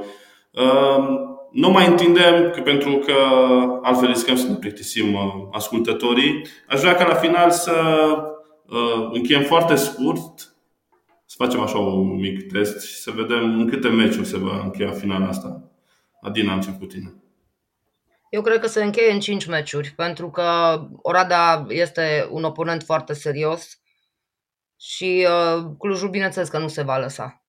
Uh, 0.51 1.31
nu 1.53 1.71
mai 1.71 1.87
întindem, 1.87 2.51
că 2.51 2.61
pentru 2.61 2.99
că 2.99 3.13
altfel 3.83 4.09
riscăm 4.09 4.37
să 4.37 4.49
ne 4.49 4.55
plictisim 4.55 5.15
uh, 5.15 5.49
ascultătorii. 5.51 6.47
Aș 6.69 6.81
vrea 6.81 6.95
ca 6.95 7.07
la 7.07 7.15
final 7.15 7.51
să 7.51 7.73
uh, 8.67 9.09
încheiem 9.13 9.43
foarte 9.43 9.75
scurt, 9.75 10.55
să 11.27 11.35
facem 11.39 11.61
așa 11.61 11.79
un 11.79 12.15
mic 12.15 12.53
test 12.53 12.87
și 12.87 12.95
să 12.95 13.11
vedem 13.11 13.61
în 13.61 13.69
câte 13.69 13.89
meciuri 13.89 14.27
se 14.27 14.39
va 14.39 14.61
încheia 14.63 14.91
finala 14.91 15.27
asta. 15.27 15.71
Adina, 16.21 16.53
încep 16.53 16.79
cu 16.79 16.85
tine. 16.85 17.15
Eu 18.31 18.43
cred 18.43 18.61
că 18.61 18.67
se 18.67 18.83
încheie 18.85 19.13
în 19.13 19.21
5 19.21 19.47
meciuri, 19.47 19.93
pentru 19.97 20.31
că 20.31 20.81
Oradea 21.03 21.67
este 21.69 22.29
un 22.31 22.45
oponent 22.45 22.83
foarte 22.83 23.13
serios 23.13 23.81
și 24.77 25.27
uh, 25.29 25.65
Clujul, 25.79 26.09
bineînțeles 26.09 26.49
că 26.49 26.59
nu 26.59 26.69
se 26.69 26.83
va 26.83 26.99
lăsa. 26.99 27.42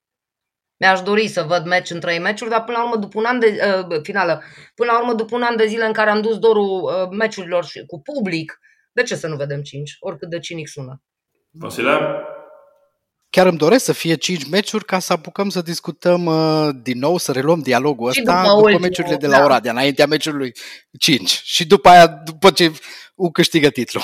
Mi-aș 0.76 1.00
dori 1.00 1.28
să 1.28 1.42
văd 1.42 1.64
meci 1.64 1.90
în 1.90 2.00
3 2.00 2.18
meciuri, 2.18 2.50
dar 2.50 2.64
până 2.64 2.76
la 2.78 2.84
urmă, 2.84 2.96
după 2.96 3.18
un 3.18 3.24
an 3.24 3.38
de 3.38 3.58
uh, 3.90 4.00
finală, 4.02 4.42
până 4.74 4.92
la 4.92 4.98
urmă, 4.98 5.14
după 5.14 5.36
un 5.36 5.42
an 5.42 5.56
de 5.56 5.66
zile 5.66 5.84
în 5.84 5.92
care 5.92 6.10
am 6.10 6.20
dus 6.20 6.38
dorul 6.38 6.82
uh, 6.82 7.08
meciurilor 7.10 7.64
și 7.64 7.84
cu 7.86 8.00
public, 8.00 8.58
de 8.92 9.02
ce 9.02 9.16
să 9.16 9.26
nu 9.26 9.36
vedem 9.36 9.62
5? 9.62 9.96
Oricât 10.00 10.28
de 10.28 10.38
cinic 10.38 10.68
sună. 10.68 11.02
Vasile? 11.50 11.98
Chiar 13.30 13.46
îmi 13.46 13.58
doresc 13.58 13.84
să 13.84 13.92
fie 13.92 14.14
5 14.14 14.48
meciuri 14.48 14.84
ca 14.84 14.98
să 14.98 15.12
apucăm 15.12 15.48
să 15.48 15.62
discutăm 15.62 16.24
uh, 16.24 16.68
din 16.82 16.98
nou, 16.98 17.16
să 17.16 17.32
reluăm 17.32 17.60
dialogul 17.60 18.12
Și 18.12 18.20
ăsta 18.20 18.32
după 18.32 18.48
după, 18.48 18.60
ultimul, 18.60 18.80
meciurile 18.80 19.16
de 19.16 19.26
la 19.26 19.38
da. 19.38 19.44
Oradea, 19.44 19.70
înaintea 19.70 20.06
meciului 20.06 20.52
5. 20.98 21.40
Și 21.44 21.66
după 21.66 21.88
aia, 21.88 22.06
după 22.06 22.50
ce 22.50 22.72
U 23.14 23.30
câștigă 23.30 23.68
titlul. 23.68 24.02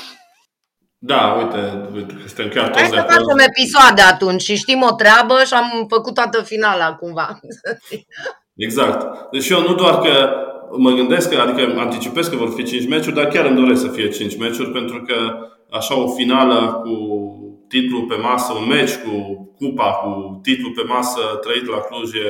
Da, 1.03 1.37
uite, 1.39 1.89
uite 1.95 2.13
că 2.13 2.27
suntem 2.27 2.49
chiar 2.49 2.63
Hai 2.63 2.73
toți 2.73 2.91
de 2.91 2.97
să 2.97 3.03
acord. 3.03 3.15
facem 3.15 3.39
episoade 3.49 4.03
atunci 4.03 4.43
și 4.43 4.57
știm 4.57 4.83
o 4.91 4.95
treabă 4.95 5.35
și 5.47 5.55
am 5.55 5.87
făcut 5.89 6.15
toată 6.15 6.43
finala 6.43 6.95
cumva. 6.95 7.41
Exact. 8.67 9.31
Deci 9.33 9.49
eu 9.49 9.61
nu 9.61 9.75
doar 9.75 9.99
că 9.99 10.31
mă 10.77 10.91
gândesc, 10.91 11.31
că, 11.31 11.41
adică 11.41 11.81
anticipez 11.81 12.29
că 12.29 12.37
vor 12.37 12.53
fi 12.57 12.63
5 12.63 12.89
meciuri, 12.89 13.15
dar 13.15 13.27
chiar 13.27 13.45
îmi 13.45 13.61
doresc 13.61 13.81
să 13.81 13.89
fie 13.89 14.09
5 14.09 14.39
meciuri, 14.39 14.71
pentru 14.71 15.03
că 15.03 15.15
așa 15.71 15.99
o 15.99 16.09
finală 16.09 16.81
cu 16.85 16.95
titlul 17.69 18.07
pe 18.09 18.15
masă, 18.15 18.53
un 18.53 18.67
meci 18.67 18.95
cu 19.05 19.15
cupa, 19.57 19.91
cu 19.93 20.41
titlul 20.43 20.73
pe 20.73 20.83
masă 20.83 21.21
trăit 21.41 21.67
la 21.67 21.79
Cluj 21.79 22.15
e 22.15 22.29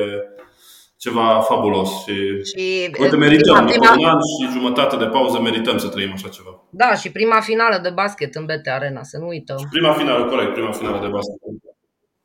ceva 1.05 1.41
fabulos. 1.41 1.91
Și, 2.05 2.45
Și 2.45 2.91
uite, 3.01 3.17
merităm. 3.17 3.65
prima, 3.65 3.73
După 3.73 3.89
un 3.89 3.95
prima, 3.95 4.11
an 4.11 4.19
și 4.21 4.53
jumătate 4.53 4.97
de 4.97 5.05
pauză 5.07 5.41
merităm 5.41 5.79
să 5.79 5.89
trăim 5.89 6.13
așa 6.13 6.29
ceva. 6.29 6.63
da, 6.71 6.95
și 6.95 7.11
prima 7.13 7.41
finală 7.41 7.79
de 7.83 7.91
basket 7.91 8.35
în 8.35 8.45
BT 8.45 8.67
Arena, 8.69 9.03
să 9.03 9.19
nu 9.19 9.27
uităm. 9.27 9.57
Prima 9.71 9.93
finală, 9.93 10.25
corect, 10.25 10.53
prima 10.53 10.73
finală 10.73 11.01
de 11.01 11.07
basket. 11.07 11.37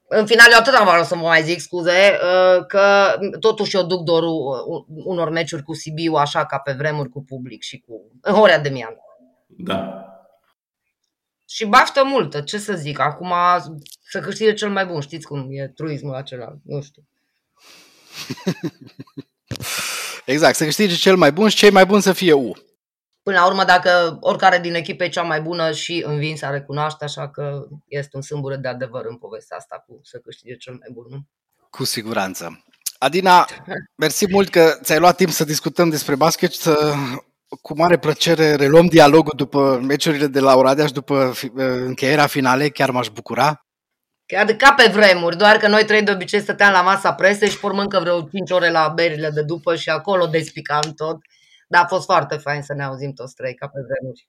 În 0.08 0.26
final, 0.26 0.48
eu 0.52 0.58
atât 0.60 0.74
am 0.74 0.88
vrut 0.94 1.06
să 1.06 1.16
mă 1.16 1.22
mai 1.28 1.42
zic, 1.44 1.60
scuze, 1.60 2.18
uh, 2.22 2.66
că 2.68 2.84
totuși 3.40 3.76
eu 3.76 3.84
duc 3.84 4.04
dorul 4.04 4.66
uh, 4.68 4.84
unor 5.06 5.30
meciuri 5.30 5.64
cu 5.64 5.74
Sibiu, 5.74 6.14
așa 6.14 6.46
ca 6.46 6.58
pe 6.58 6.72
vremuri 6.78 7.10
cu 7.10 7.24
public 7.24 7.62
și 7.62 7.84
cu 7.88 8.12
Horea 8.32 8.60
de 8.60 8.70
Mian. 8.70 8.96
Da. 9.48 10.06
Și 11.50 11.66
baftă 11.66 12.04
multă, 12.04 12.42
ce 12.42 12.58
să 12.58 12.74
zic, 12.74 13.00
acum 13.00 13.34
să 14.02 14.20
câștige 14.20 14.54
cel 14.54 14.70
mai 14.70 14.86
bun, 14.86 15.00
știți 15.02 15.28
cum 15.28 15.48
e 15.50 15.68
truismul 15.76 16.14
acela, 16.14 16.54
nu 16.64 16.82
știu. 16.82 17.04
Exact, 20.26 20.56
să 20.56 20.64
câștige 20.64 20.96
cel 20.96 21.16
mai 21.16 21.32
bun 21.32 21.50
și 21.50 21.56
cei 21.56 21.72
mai 21.72 21.86
buni 21.86 22.02
să 22.02 22.14
fie 22.14 22.34
U. 22.34 22.52
Până 23.24 23.38
la 23.38 23.46
urmă, 23.46 23.64
dacă 23.64 24.18
oricare 24.20 24.60
din 24.60 24.74
echipă 24.74 25.04
e 25.04 25.10
cea 25.10 25.22
mai 25.22 25.42
bună 25.42 25.72
și 25.72 26.04
învin 26.08 26.38
să 26.38 26.48
recunoaște, 26.52 27.04
așa 27.04 27.30
că 27.30 27.68
este 27.88 28.16
un 28.16 28.22
sâmbure 28.22 28.56
de 28.56 28.68
adevăr 28.68 29.06
în 29.06 29.18
povestea 29.18 29.58
asta 29.58 29.84
cu 29.88 30.00
să 30.04 30.18
câștige 30.18 30.56
cel 30.56 30.74
mai 30.74 30.90
bun. 30.92 31.06
Nu? 31.10 31.28
Cu 31.70 31.84
siguranță. 31.84 32.64
Adina, 32.98 33.48
mersi 34.04 34.32
mult 34.32 34.50
că 34.50 34.78
ți-ai 34.84 35.00
luat 35.00 35.16
timp 35.16 35.32
să 35.32 35.44
discutăm 35.44 35.90
despre 35.90 36.16
basket. 36.16 36.52
Să, 36.52 36.94
cu 37.62 37.78
mare 37.78 37.98
plăcere 37.98 38.56
reluăm 38.56 38.86
dialogul 38.86 39.34
după 39.36 39.80
meciurile 39.84 40.28
de 40.28 40.40
la 40.40 40.56
Oradea 40.56 40.86
și 40.86 40.94
după 40.94 41.34
încheierea 41.86 42.28
finalei. 42.28 42.72
Chiar 42.72 42.92
m-aș 42.92 43.08
bucura. 43.08 43.65
Chiar 44.26 44.46
ca 44.46 44.74
pe 44.74 44.92
vremuri, 44.92 45.38
doar 45.38 45.58
că 45.58 45.68
noi 45.68 45.86
trei 45.86 46.04
de 46.04 46.12
obicei 46.12 46.40
stăteam 46.40 46.72
la 46.72 46.82
masa 46.82 47.14
presei 47.14 47.50
și 47.50 47.58
formăm 47.58 47.88
că 47.88 48.00
vreo 48.00 48.22
5 48.22 48.52
ore 48.52 48.70
la 48.70 48.92
berile 48.96 49.30
de 49.30 49.42
după 49.42 49.76
și 49.76 49.90
acolo 49.90 50.26
despicam 50.26 50.94
tot. 50.96 51.18
Dar 51.68 51.84
a 51.84 51.88
fost 51.88 52.06
foarte 52.06 52.36
fain 52.36 52.62
să 52.62 52.74
ne 52.74 52.84
auzim 52.84 53.14
toți 53.14 53.36
trei, 53.36 53.54
ca 53.54 53.68
pe 53.68 53.80
vremuri. 53.88 54.28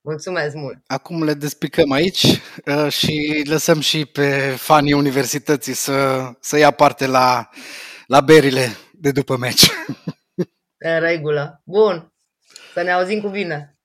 Mulțumesc 0.00 0.54
mult! 0.54 0.78
Acum 0.86 1.24
le 1.24 1.34
despicăm 1.34 1.90
aici 1.90 2.40
uh, 2.66 2.92
și 2.92 3.42
lăsăm 3.46 3.80
și 3.80 4.04
pe 4.04 4.54
fanii 4.56 4.92
universității 4.92 5.72
să, 5.72 6.28
să 6.40 6.56
ia 6.56 6.70
parte 6.70 7.06
la, 7.06 7.48
la 8.06 8.20
berile 8.20 8.76
de 8.92 9.10
după 9.10 9.36
meci. 9.36 9.70
În 10.76 11.00
regulă. 11.00 11.62
Bun. 11.64 12.12
Să 12.72 12.82
ne 12.82 12.92
auzim 12.92 13.20
cu 13.20 13.28
bine. 13.28 13.68